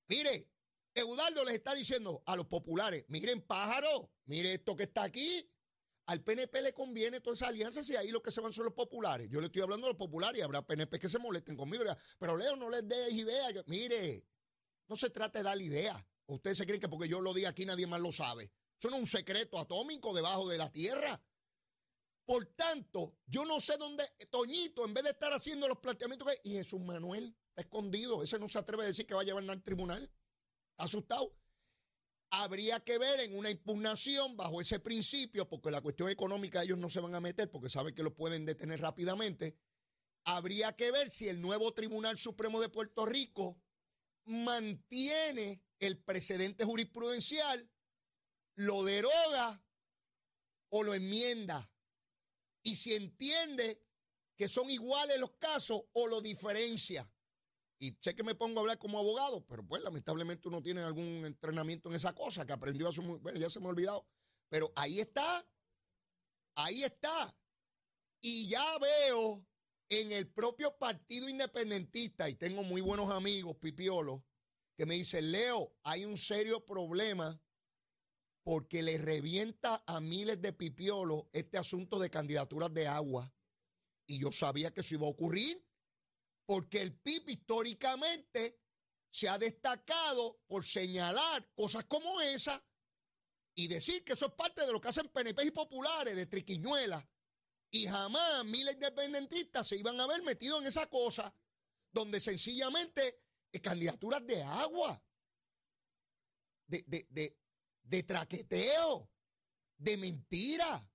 Mire, 0.08 0.48
Eudaldo 0.96 1.44
les 1.44 1.56
está 1.56 1.74
diciendo 1.74 2.24
a 2.26 2.36
los 2.36 2.48
populares, 2.48 3.06
miren 3.08 3.42
pájaro, 3.42 4.12
mire 4.26 4.54
esto 4.54 4.76
que 4.76 4.84
está 4.84 5.04
aquí, 5.04 5.50
al 6.10 6.24
PNP 6.24 6.64
le 6.64 6.74
conviene 6.74 7.22
toda 7.22 7.36
esa 7.36 7.48
alianza 7.50 7.84
si 7.84 7.96
ahí 7.96 8.10
lo 8.10 8.24
que 8.24 8.32
se 8.32 8.42
van 8.42 8.52
son 8.52 8.66
los 8.66 8.74
populares. 8.74 9.30
Yo 9.30 9.40
le 9.40 9.46
estoy 9.46 9.62
hablando 9.62 9.86
de 9.86 9.94
los 9.94 9.98
populares 9.98 10.40
y 10.40 10.42
habrá 10.42 10.66
PNP 10.66 10.98
que 10.98 11.08
se 11.08 11.20
molesten 11.20 11.56
conmigo. 11.56 11.84
Pero 12.18 12.36
Leo, 12.36 12.56
no 12.56 12.68
les 12.72 12.88
des 12.88 13.14
idea. 13.14 13.64
Mire, 13.68 14.26
no 14.88 14.96
se 14.96 15.12
trata 15.12 15.38
de 15.38 15.44
dar 15.44 15.62
idea. 15.62 16.04
Ustedes 16.26 16.58
se 16.58 16.66
creen 16.66 16.82
que 16.82 16.90
porque 16.90 17.08
yo 17.08 17.22
lo 17.22 17.32
diga 17.32 17.50
aquí 17.50 17.64
nadie 17.64 17.86
más 17.86 18.02
lo 18.02 18.12
sabe. 18.12 18.52
Eso 18.80 18.90
es 18.90 18.94
un 18.96 19.06
secreto 19.06 19.60
atómico 19.60 20.12
debajo 20.16 20.48
de 20.48 20.58
la 20.58 20.72
tierra. 20.72 21.22
Por 22.26 22.46
tanto, 22.56 23.18
yo 23.28 23.46
no 23.46 23.60
sé 23.60 23.78
dónde 23.78 24.04
Toñito, 24.32 24.86
en 24.86 24.96
vez 24.96 25.04
de 25.04 25.10
estar 25.12 25.32
haciendo 25.32 25.68
los 25.68 25.78
planteamientos. 25.78 26.28
Y 26.44 26.54
Jesús 26.54 26.80
Manuel 26.80 27.36
está 27.50 27.62
escondido. 27.62 28.24
Ese 28.24 28.40
no 28.40 28.50
se 28.50 28.58
atreve 28.58 28.84
a 28.84 28.88
decir 28.88 29.06
que 29.06 29.14
va 29.14 29.22
a 29.22 29.26
llevar 29.26 29.48
al 29.48 29.62
tribunal. 29.62 30.12
Asustado. 30.80 31.36
Habría 32.32 32.80
que 32.84 32.98
ver 32.98 33.20
en 33.22 33.38
una 33.38 33.50
impugnación 33.50 34.38
bajo 34.38 34.62
ese 34.62 34.80
principio, 34.80 35.48
porque 35.48 35.72
la 35.72 35.82
cuestión 35.82 36.10
económica 36.10 36.64
ellos 36.64 36.78
no 36.78 36.90
se 36.90 37.00
van 37.00 37.16
a 37.16 37.20
meter 37.20 37.50
porque 37.50 37.70
saben 37.70 37.96
que 37.96 38.04
lo 38.04 38.16
pueden 38.16 38.46
detener 38.46 38.80
rápidamente. 38.80 39.58
Habría 40.26 40.76
que 40.76 40.92
ver 40.92 41.10
si 41.10 41.28
el 41.28 41.42
nuevo 41.42 41.74
Tribunal 41.74 42.18
Supremo 42.18 42.62
de 42.62 42.70
Puerto 42.70 43.06
Rico 43.06 43.62
mantiene 44.26 45.64
el 45.80 45.98
precedente 46.04 46.66
jurisprudencial, 46.66 47.70
lo 48.56 48.84
deroga 48.84 49.64
o 50.70 50.84
lo 50.84 50.94
enmienda. 50.94 51.72
Y 52.62 52.76
si 52.76 52.94
entiende 52.94 53.82
que 54.36 54.48
son 54.48 54.70
iguales 54.70 55.20
los 55.20 55.32
casos 55.32 55.82
o 55.94 56.08
lo 56.08 56.22
diferencia. 56.22 57.10
Y 57.82 57.96
sé 58.00 58.14
que 58.14 58.24
me 58.24 58.36
pongo 58.36 58.60
a 58.60 58.62
hablar 58.62 58.78
como 58.78 59.00
abogado, 59.00 59.46
pero 59.48 59.66
pues 59.66 59.82
lamentablemente 59.82 60.50
uno 60.50 60.62
tiene 60.62 60.82
algún 60.82 61.24
entrenamiento 61.26 61.90
en 61.90 61.96
esa 61.96 62.14
cosa 62.14 62.46
que 62.46 62.52
aprendió 62.52 62.90
hace 62.90 63.02
muy, 63.02 63.20
bueno, 63.20 63.40
ya 63.40 63.50
se 63.50 63.60
me 63.62 63.68
ha 63.68 63.70
olvidado. 63.70 64.06
Pero 64.50 64.74
ahí 64.76 65.00
está, 65.00 65.48
ahí 66.56 66.84
está. 66.84 67.38
Y 68.22 68.50
ya 68.50 68.66
veo 68.80 69.46
en 69.88 70.12
el 70.12 70.28
propio 70.28 70.78
partido 70.78 71.30
independentista, 71.30 72.30
y 72.30 72.36
tengo 72.36 72.64
muy 72.64 72.82
buenos 72.82 73.12
amigos, 73.12 73.56
Pipiolo, 73.58 74.26
que 74.78 74.86
me 74.86 74.96
dicen, 74.96 75.32
Leo, 75.32 75.74
hay 75.84 76.06
un 76.06 76.18
serio 76.18 76.66
problema 76.66 77.42
porque 78.44 78.82
le 78.82 78.98
revienta 78.98 79.84
a 79.86 80.00
miles 80.00 80.42
de 80.42 80.54
pipiolos 80.54 81.26
este 81.34 81.58
asunto 81.58 82.00
de 82.00 82.10
candidaturas 82.10 82.74
de 82.74 82.88
agua. 82.88 83.34
Y 84.08 84.20
yo 84.20 84.32
sabía 84.32 84.74
que 84.74 84.82
eso 84.82 84.96
iba 84.96 85.06
a 85.06 85.12
ocurrir, 85.12 85.64
porque 86.50 86.82
el 86.82 87.00
PIB 87.00 87.30
históricamente 87.30 88.60
se 89.12 89.30
ha 89.30 89.38
destacado 89.38 90.42
por 90.48 90.66
señalar 90.66 91.48
cosas 91.54 91.86
como 91.86 92.20
esa 92.22 92.60
y 93.54 93.68
decir 93.68 94.04
que 94.04 94.14
eso 94.14 94.26
es 94.26 94.34
parte 94.34 94.66
de 94.66 94.72
lo 94.72 94.82
que 94.82 94.88
hacen 94.88 95.10
PNP 95.10 95.44
y 95.44 95.52
populares 95.52 96.16
de 96.16 96.26
triquiñuela 96.26 97.08
y 97.70 97.86
jamás 97.86 98.44
miles 98.46 98.74
independentistas 98.74 99.68
se 99.68 99.78
iban 99.78 100.00
a 100.00 100.06
haber 100.06 100.24
metido 100.24 100.58
en 100.58 100.66
esa 100.66 100.90
cosa, 100.90 101.32
donde 101.92 102.20
sencillamente 102.20 103.22
es 103.52 103.62
candidaturas 103.62 104.26
de 104.26 104.42
agua, 104.42 105.00
de, 106.66 106.84
de, 106.88 107.06
de, 107.12 107.38
de 107.84 108.02
traqueteo, 108.02 109.08
de 109.78 109.98
mentira. 109.98 110.92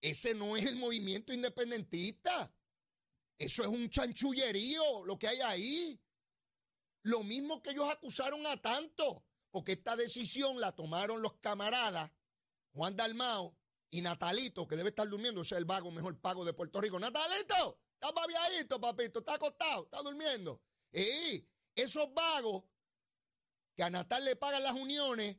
Ese 0.00 0.34
no 0.34 0.56
es 0.56 0.66
el 0.66 0.74
movimiento 0.74 1.32
independentista. 1.32 2.52
Eso 3.38 3.62
es 3.62 3.68
un 3.68 3.88
chanchullerío 3.90 5.04
lo 5.04 5.18
que 5.18 5.28
hay 5.28 5.40
ahí. 5.40 6.00
Lo 7.02 7.22
mismo 7.24 7.60
que 7.60 7.70
ellos 7.70 7.90
acusaron 7.90 8.46
a 8.46 8.60
tanto, 8.60 9.24
porque 9.50 9.72
esta 9.72 9.96
decisión 9.96 10.60
la 10.60 10.72
tomaron 10.72 11.20
los 11.20 11.34
camaradas 11.34 12.10
Juan 12.72 12.96
Dalmao 12.96 13.56
y 13.90 14.00
Natalito, 14.00 14.66
que 14.66 14.76
debe 14.76 14.88
estar 14.90 15.08
durmiendo, 15.08 15.42
ese 15.42 15.54
es 15.54 15.58
el 15.58 15.64
vago 15.64 15.90
mejor 15.90 16.18
pago 16.20 16.44
de 16.44 16.54
Puerto 16.54 16.80
Rico. 16.80 16.98
Natalito, 16.98 17.80
está 17.94 18.10
babiadito, 18.12 18.80
papito, 18.80 19.18
está 19.18 19.34
acostado, 19.34 19.84
está 19.84 20.00
durmiendo. 20.02 20.62
Y 20.92 21.46
esos 21.74 22.12
vagos 22.14 22.64
que 23.76 23.82
a 23.82 23.90
Natal 23.90 24.24
le 24.24 24.36
pagan 24.36 24.62
las 24.62 24.72
uniones 24.72 25.36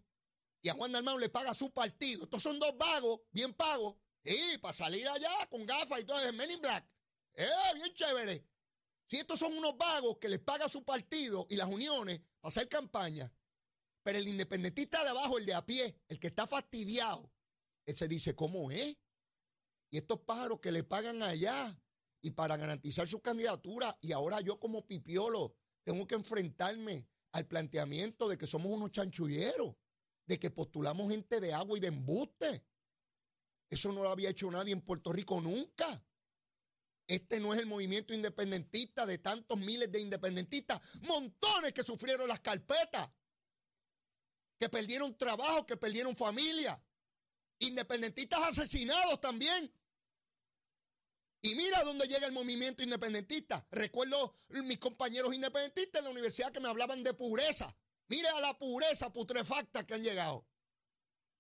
y 0.62 0.70
a 0.70 0.74
Juan 0.74 0.92
Dalmau 0.92 1.18
le 1.18 1.30
paga 1.30 1.54
su 1.54 1.72
partido. 1.72 2.24
Estos 2.24 2.44
son 2.44 2.60
dos 2.60 2.78
vagos, 2.78 3.22
bien 3.32 3.54
pagos. 3.54 3.96
Y 4.24 4.58
para 4.60 4.74
salir 4.74 5.08
allá 5.08 5.32
con 5.50 5.66
gafas 5.66 6.00
y 6.00 6.06
todo, 6.06 6.20
es 6.20 6.34
Men 6.34 6.52
in 6.52 6.62
Black. 6.62 6.88
Eh, 7.36 7.74
bien 7.76 7.94
chévere. 7.94 8.48
Si 9.08 9.18
estos 9.18 9.40
son 9.40 9.54
unos 9.58 9.78
vagos 9.78 10.18
que 10.18 10.30
les 10.30 10.40
paga 10.40 10.70
su 10.70 10.84
partido 10.84 11.46
y 11.50 11.56
las 11.56 11.68
uniones 11.68 12.20
para 12.40 12.50
hacer 12.50 12.68
campaña, 12.68 13.32
pero 14.04 14.18
el 14.18 14.28
independentista 14.28 15.04
de 15.04 15.10
abajo, 15.10 15.38
el 15.38 15.46
de 15.46 15.54
a 15.54 15.66
pie, 15.66 16.02
el 16.08 16.20
que 16.20 16.28
está 16.28 16.48
fastidiado, 16.48 17.32
ese 17.86 18.08
dice, 18.08 18.36
¿cómo 18.36 18.72
es? 18.72 18.98
Y 19.92 19.98
estos 19.98 20.22
pájaros 20.22 20.60
que 20.60 20.72
le 20.72 20.84
pagan 20.84 21.22
allá 21.22 21.80
y 22.22 22.32
para 22.32 22.58
garantizar 22.58 23.08
su 23.08 23.22
candidatura, 23.22 23.98
y 24.02 24.12
ahora 24.12 24.42
yo 24.42 24.60
como 24.60 24.88
pipiolo 24.88 25.56
tengo 25.84 26.08
que 26.08 26.16
enfrentarme 26.16 27.08
al 27.34 27.48
planteamiento 27.48 28.28
de 28.28 28.38
que 28.38 28.48
somos 28.48 28.72
unos 28.72 28.92
chanchulleros, 28.92 29.76
de 30.26 30.40
que 30.40 30.50
postulamos 30.50 31.12
gente 31.12 31.40
de 31.40 31.54
agua 31.54 31.78
y 31.78 31.82
de 31.82 31.88
embuste. 31.88 32.66
Eso 33.70 33.92
no 33.92 34.04
lo 34.04 34.10
había 34.10 34.30
hecho 34.30 34.50
nadie 34.50 34.72
en 34.72 34.82
Puerto 34.82 35.12
Rico 35.12 35.42
nunca. 35.42 36.04
Este 37.14 37.40
no 37.40 37.54
es 37.54 37.60
el 37.60 37.68
movimiento 37.68 38.12
independentista 38.12 39.06
de 39.06 39.20
tantos 39.20 39.60
miles 39.60 39.92
de 39.92 40.02
independentistas, 40.02 40.82
montones 41.02 41.72
que 41.72 41.84
sufrieron 41.84 42.28
las 42.28 42.40
carpetas, 42.40 43.08
que 44.60 44.68
perdieron 44.68 45.16
trabajo, 45.16 45.66
que 45.66 45.78
perdieron 45.78 46.16
familia, 46.16 46.82
Independentistas 47.60 48.42
asesinados 48.42 49.22
también. 49.22 49.72
Y 51.42 51.56
mira 51.56 51.84
dónde 51.84 52.08
llega 52.08 52.26
el 52.26 52.34
movimiento 52.34 52.84
independentista. 52.84 53.66
Recuerdo 53.72 54.36
mis 54.50 54.80
compañeros 54.80 55.34
independentistas 55.34 56.00
en 56.00 56.06
la 56.06 56.12
universidad 56.12 56.52
que 56.52 56.60
me 56.60 56.68
hablaban 56.68 57.04
de 57.04 57.14
pureza. 57.14 57.74
Mira 58.10 58.36
a 58.36 58.42
la 58.42 58.58
pureza 58.58 59.14
putrefacta 59.14 59.86
que 59.86 59.94
han 59.94 60.04
llegado. 60.04 60.46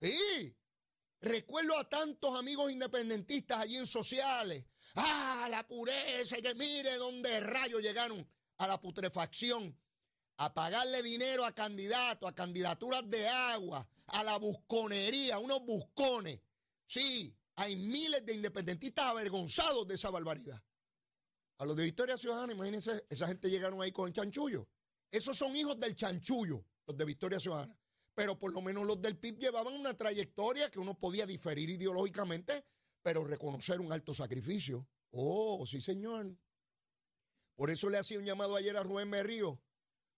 Sí. 0.02 0.56
Recuerdo 1.20 1.78
a 1.78 1.90
tantos 1.90 2.38
amigos 2.38 2.72
independentistas 2.72 3.60
allí 3.60 3.76
en 3.76 3.88
sociales. 3.88 4.64
Ah, 4.96 5.48
la 5.50 5.68
pureza. 5.68 6.38
Que 6.38 6.56
mire 6.56 6.96
dónde 6.98 7.40
rayos 7.40 7.82
llegaron 7.82 8.28
a 8.58 8.68
la 8.68 8.80
putrefacción. 8.80 9.78
A 10.38 10.54
pagarle 10.54 11.04
dinero 11.04 11.46
a 11.46 11.54
candidatos, 11.54 12.28
a 12.28 12.34
candidaturas 12.34 13.08
de 13.08 13.28
agua, 13.28 13.88
a 14.08 14.24
la 14.24 14.38
busconería, 14.38 15.38
unos 15.38 15.64
buscones. 15.64 16.42
Sí, 16.86 17.36
hay 17.56 17.76
miles 17.76 18.26
de 18.26 18.34
independentistas 18.34 19.06
avergonzados 19.06 19.88
de 19.88 19.96
esa 19.96 20.10
barbaridad. 20.10 20.62
A 21.60 21.66
los 21.66 21.76
de 21.76 21.84
Victoria 21.84 22.18
Ciudadana, 22.18 22.52
imagínense, 22.52 23.06
esa 23.10 23.28
gente 23.28 23.50
llegaron 23.50 23.82
ahí 23.82 23.92
con 23.92 24.08
el 24.08 24.14
chanchullo. 24.14 24.68
Esos 25.12 25.38
son 25.38 25.56
hijos 25.56 25.80
del 25.80 25.96
chanchullo, 25.96 26.66
los 26.88 26.98
de 26.98 27.06
Victoria 27.06 27.40
Ciudadana. 27.40 27.78
Pero 28.16 28.38
por 28.38 28.52
lo 28.54 28.62
menos 28.62 28.86
los 28.86 29.02
del 29.02 29.18
PIB 29.18 29.40
llevaban 29.40 29.74
una 29.74 29.96
trayectoria 29.96 30.70
que 30.72 30.80
uno 30.80 31.00
podía 31.00 31.26
diferir 31.26 31.70
ideológicamente, 31.70 32.66
pero 33.04 33.24
reconocer 33.24 33.80
un 33.80 33.92
alto 33.92 34.13
sacrificio. 34.13 34.88
Oh, 35.12 35.63
sí, 35.68 35.82
señor. 35.82 36.36
Por 37.56 37.70
eso 37.70 37.89
le 37.89 38.00
hacía 38.00 38.18
un 38.18 38.26
llamado 38.26 38.56
ayer 38.56 38.76
a 38.76 38.82
Rubén 38.82 39.12
Berrío. 39.12 39.62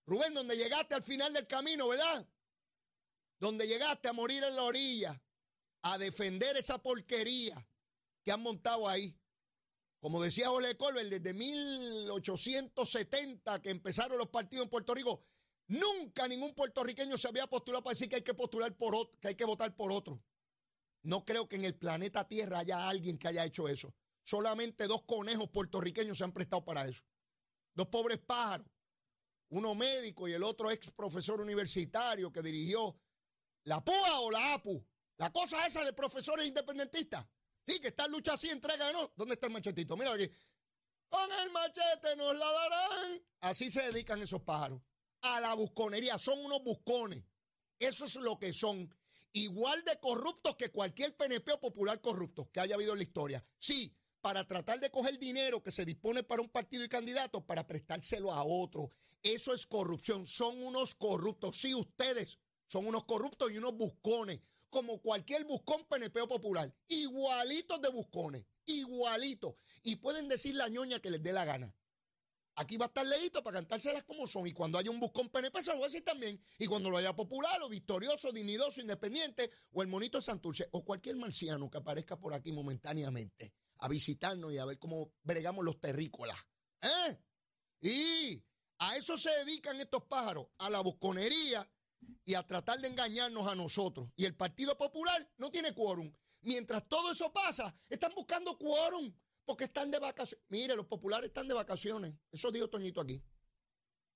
Rubén, 0.05 0.33
donde 0.33 0.55
llegaste 0.55 0.95
al 0.95 1.03
final 1.03 1.33
del 1.33 1.47
camino, 1.47 1.89
¿verdad? 1.89 2.25
donde 3.39 3.67
llegaste 3.67 4.07
a 4.07 4.13
morir 4.13 4.43
en 4.43 4.55
la 4.55 4.63
orilla, 4.63 5.21
a 5.83 5.97
defender 5.97 6.55
esa 6.57 6.81
porquería 6.81 7.67
que 8.23 8.31
han 8.31 8.41
montado 8.41 8.87
ahí. 8.87 9.19
Como 9.99 10.23
decía 10.23 10.47
Jorge 10.47 10.77
Colbert, 10.77 11.09
desde 11.09 11.33
1870 11.33 13.61
que 13.61 13.71
empezaron 13.71 14.17
los 14.17 14.29
partidos 14.29 14.63
en 14.63 14.69
Puerto 14.69 14.93
Rico, 14.93 15.25
nunca 15.67 16.25
ningún 16.27 16.53
puertorriqueño 16.53 17.17
se 17.17 17.27
había 17.27 17.47
postulado 17.47 17.83
para 17.83 17.93
decir 17.93 18.07
que 18.09 18.17
hay 18.17 18.23
que 18.23 18.33
postular 18.33 18.75
por 18.77 18.95
otro, 18.95 19.17
que 19.19 19.29
hay 19.29 19.35
que 19.35 19.45
votar 19.45 19.75
por 19.75 19.91
otro. 19.91 20.21
No 21.05 21.23
creo 21.23 21.47
que 21.47 21.55
en 21.55 21.65
el 21.65 21.75
planeta 21.75 22.27
Tierra 22.27 22.59
haya 22.59 22.89
alguien 22.89 23.17
que 23.17 23.27
haya 23.27 23.45
hecho 23.45 23.67
eso. 23.67 23.93
Solamente 24.23 24.87
dos 24.87 25.03
conejos 25.03 25.49
puertorriqueños 25.49 26.17
se 26.17 26.23
han 26.23 26.33
prestado 26.33 26.65
para 26.65 26.87
eso. 26.87 27.03
Dos 27.75 27.87
pobres 27.87 28.17
pájaros. 28.17 28.67
Uno 29.49 29.75
médico 29.75 30.27
y 30.27 30.33
el 30.33 30.43
otro 30.43 30.71
ex 30.71 30.91
profesor 30.91 31.39
universitario 31.39 32.31
que 32.31 32.41
dirigió 32.41 32.99
¿La 33.65 33.83
PUA 33.83 34.19
o 34.19 34.31
la 34.31 34.53
APU? 34.53 34.83
La 35.17 35.31
cosa 35.31 35.65
esa 35.65 35.83
de 35.83 35.93
profesores 35.93 36.47
independentistas. 36.47 37.25
Sí, 37.67 37.79
que 37.79 37.87
esta 37.87 38.07
lucha 38.07 38.33
así, 38.33 38.49
entrega, 38.49 38.91
¿no? 38.91 39.11
¿Dónde 39.15 39.35
está 39.35 39.47
el 39.47 39.53
machetito? 39.53 39.97
Mira 39.97 40.13
aquí. 40.13 40.29
Con 41.09 41.31
el 41.43 41.51
machete 41.51 42.15
nos 42.15 42.35
la 42.35 42.51
darán. 42.51 43.23
Así 43.41 43.71
se 43.71 43.81
dedican 43.83 44.21
esos 44.21 44.41
pájaros. 44.41 44.81
A 45.21 45.39
la 45.39 45.53
busconería. 45.55 46.19
Son 46.19 46.43
unos 46.43 46.63
buscones. 46.63 47.23
Eso 47.79 48.05
es 48.05 48.15
lo 48.17 48.37
que 48.37 48.53
son. 48.53 48.93
Igual 49.37 49.83
de 49.83 49.99
corruptos 49.99 50.55
que 50.55 50.71
cualquier 50.71 51.13
PNP 51.17 51.57
popular 51.57 51.99
corrupto 51.99 52.49
que 52.53 52.61
haya 52.61 52.75
habido 52.75 52.93
en 52.93 52.99
la 52.99 53.03
historia. 53.03 53.45
Sí, 53.59 53.93
para 54.21 54.47
tratar 54.47 54.79
de 54.79 54.89
coger 54.89 55.19
dinero 55.19 55.61
que 55.61 55.71
se 55.71 55.83
dispone 55.83 56.23
para 56.23 56.41
un 56.41 56.47
partido 56.47 56.85
y 56.85 56.87
candidato 56.87 57.45
para 57.45 57.67
prestárselo 57.67 58.31
a 58.31 58.45
otro. 58.45 58.91
Eso 59.23 59.53
es 59.53 59.65
corrupción. 59.65 60.25
Son 60.25 60.63
unos 60.63 60.95
corruptos. 60.95 61.57
Sí, 61.57 61.75
ustedes 61.75 62.39
son 62.67 62.87
unos 62.87 63.03
corruptos 63.03 63.51
y 63.51 63.57
unos 63.57 63.75
buscones, 63.75 64.39
como 64.69 65.01
cualquier 65.01 65.43
buscón 65.43 65.83
PNP 65.83 66.27
popular. 66.27 66.73
Igualitos 66.87 67.81
de 67.81 67.89
buscones, 67.89 68.45
igualitos. 68.65 69.55
Y 69.83 69.97
pueden 69.97 70.29
decir 70.29 70.55
la 70.55 70.69
ñoña 70.69 71.01
que 71.01 71.11
les 71.11 71.21
dé 71.21 71.33
la 71.33 71.43
gana. 71.43 71.75
Aquí 72.57 72.77
va 72.77 72.85
a 72.85 72.87
estar 72.87 73.05
leído 73.05 73.43
para 73.43 73.57
cantárselas 73.57 74.03
como 74.03 74.27
son. 74.27 74.47
Y 74.47 74.53
cuando 74.53 74.77
haya 74.77 74.89
un 74.89 74.99
buscón 74.99 75.29
PNP, 75.29 75.61
se 75.61 75.71
lo 75.71 75.77
voy 75.77 75.85
a 75.85 75.87
decir 75.87 76.03
también. 76.03 76.41
Y 76.57 76.67
cuando 76.67 76.89
lo 76.89 76.97
haya 76.97 77.13
popular, 77.13 77.61
o 77.61 77.69
victorioso, 77.69 78.31
dignidoso, 78.31 78.79
independiente, 78.79 79.51
o 79.71 79.81
el 79.81 79.89
monito 79.89 80.21
Santurce, 80.21 80.69
o 80.71 80.85
cualquier 80.85 81.17
marciano 81.17 81.69
que 81.69 81.77
aparezca 81.77 82.17
por 82.17 82.33
aquí 82.33 82.53
momentáneamente 82.53 83.53
a 83.79 83.89
visitarnos 83.89 84.53
y 84.53 84.57
a 84.57 84.65
ver 84.65 84.79
cómo 84.79 85.11
bregamos 85.23 85.65
los 85.65 85.79
terrícolas. 85.81 86.37
¿Eh? 86.81 87.19
Y 87.81 88.43
a 88.79 88.95
eso 88.95 89.17
se 89.17 89.31
dedican 89.31 89.79
estos 89.81 90.03
pájaros, 90.03 90.47
a 90.57 90.69
la 90.69 90.79
busconería 90.79 91.69
y 92.23 92.35
a 92.35 92.43
tratar 92.43 92.79
de 92.79 92.87
engañarnos 92.87 93.47
a 93.47 93.55
nosotros. 93.55 94.09
Y 94.15 94.25
el 94.25 94.35
Partido 94.35 94.77
Popular 94.77 95.29
no 95.37 95.51
tiene 95.51 95.73
quórum. 95.73 96.11
Mientras 96.41 96.87
todo 96.87 97.11
eso 97.11 97.33
pasa, 97.33 97.75
están 97.89 98.13
buscando 98.15 98.57
quórum 98.57 99.11
porque 99.45 99.65
están 99.65 99.91
de 99.91 99.99
vacaciones. 99.99 100.45
Mire, 100.49 100.75
los 100.75 100.87
populares 100.87 101.29
están 101.29 101.47
de 101.47 101.53
vacaciones. 101.53 102.13
Eso 102.31 102.51
dijo 102.51 102.69
Toñito 102.69 103.01
aquí. 103.01 103.23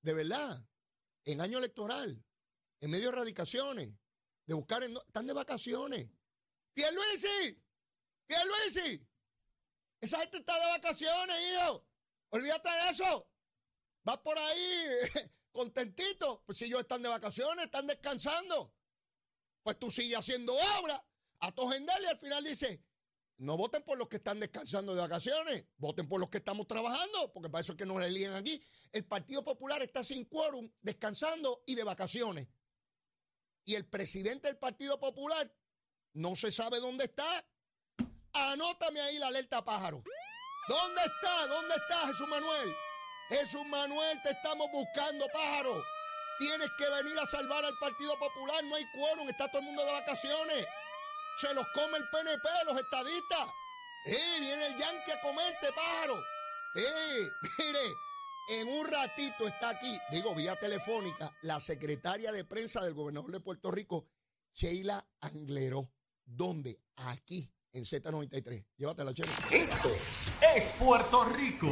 De 0.01 0.13
verdad. 0.13 0.65
En 1.25 1.41
año 1.41 1.59
electoral. 1.59 2.23
En 2.81 2.89
medio 2.89 3.11
de 3.11 3.17
erradicaciones. 3.17 3.93
De 4.45 4.53
buscar. 4.55 4.83
están 4.83 5.27
de 5.27 5.33
vacaciones. 5.33 6.09
Pierluisi. 6.73 7.63
Pierluisi. 8.25 9.07
Esa 10.01 10.19
gente 10.19 10.37
está 10.37 10.57
de 10.59 10.65
vacaciones, 10.67 11.35
hijo. 11.51 11.85
Olvídate 12.29 12.69
de 12.69 12.89
eso. 12.89 13.31
Va 14.07 14.21
por 14.21 14.37
ahí 14.37 14.85
contentito. 15.51 16.43
Pues 16.45 16.57
si 16.57 16.65
ellos 16.65 16.81
están 16.81 17.01
de 17.01 17.09
vacaciones, 17.09 17.65
están 17.65 17.85
descansando. 17.85 18.73
Pues 19.61 19.77
tú 19.77 19.91
sigues 19.91 20.17
haciendo 20.17 20.53
obra 20.53 21.05
a 21.41 21.51
tu 21.53 21.71
y 21.71 22.05
al 22.05 22.17
final 22.17 22.43
dice, 22.43 22.83
no 23.39 23.55
voten 23.55 23.81
por 23.83 23.97
los 23.97 24.09
que 24.09 24.17
están 24.17 24.39
descansando 24.39 24.93
de 24.93 25.01
vacaciones, 25.01 25.65
voten 25.77 26.09
por 26.09 26.19
los 26.19 26.29
que 26.29 26.39
estamos 26.39 26.67
trabajando, 26.67 27.31
porque 27.33 27.49
para 27.49 27.61
eso 27.61 27.71
es 27.71 27.77
que 27.77 27.85
nos 27.85 28.03
eligen 28.03 28.33
aquí. 28.33 28.61
El 28.91 29.05
Partido 29.05 29.45
Popular 29.45 29.81
está 29.81 30.03
sin 30.03 30.25
quórum, 30.25 30.69
descansando 30.81 31.63
y 31.65 31.75
de 31.75 31.85
vacaciones. 31.85 32.49
Y 33.63 33.75
el 33.75 33.87
presidente 33.87 34.49
del 34.49 34.57
Partido 34.57 34.99
Popular 34.99 35.49
no 36.13 36.35
se 36.35 36.51
sabe 36.51 36.79
dónde 36.81 37.05
está. 37.05 37.45
Anótame 38.33 38.99
ahí 38.99 39.17
la 39.19 39.27
alerta 39.27 39.63
pájaro. 39.63 40.03
¿Dónde 40.67 41.01
está? 41.01 41.47
¿Dónde 41.47 41.75
está 41.75 42.07
Jesús 42.07 42.27
Manuel? 42.27 42.75
Jesús 43.29 43.65
Manuel, 43.67 44.21
te 44.21 44.31
estamos 44.31 44.67
buscando, 44.73 45.25
pájaro. 45.29 45.81
Tienes 46.39 46.69
que 46.77 46.89
venir 46.89 47.17
a 47.17 47.25
salvar 47.25 47.63
al 47.63 47.77
Partido 47.79 48.19
Popular. 48.19 48.65
No 48.65 48.75
hay 48.75 48.83
quórum, 48.91 49.29
está 49.29 49.47
todo 49.47 49.59
el 49.59 49.65
mundo 49.65 49.85
de 49.85 49.91
vacaciones 49.93 50.67
se 51.39 51.53
los 51.53 51.65
come 51.69 51.97
el 51.97 52.09
PNP, 52.09 52.47
los 52.65 52.77
estadistas. 52.77 53.47
¡Eh! 54.05 54.39
Viene 54.39 54.67
el 54.67 54.75
Yankee 54.77 55.11
a 55.11 55.21
comerte, 55.21 55.71
pájaro. 55.73 56.21
¡Eh! 56.75 57.29
Mire, 57.57 57.79
en 58.49 58.67
un 58.67 58.85
ratito 58.85 59.47
está 59.47 59.69
aquí, 59.69 59.97
digo, 60.11 60.35
vía 60.35 60.57
telefónica, 60.57 61.33
la 61.43 61.59
secretaria 61.59 62.31
de 62.31 62.43
prensa 62.43 62.83
del 62.83 62.93
gobernador 62.93 63.31
de 63.31 63.39
Puerto 63.39 63.71
Rico, 63.71 64.07
Sheila 64.53 65.07
Angleró. 65.21 65.91
¿Dónde? 66.25 66.81
Aquí, 66.97 67.51
en 67.71 67.83
Z93. 67.83 68.67
Llévatela, 68.77 69.13
Sheila. 69.13 69.33
Esto 69.51 69.91
es 70.55 70.65
Puerto 70.73 71.23
Rico. 71.23 71.67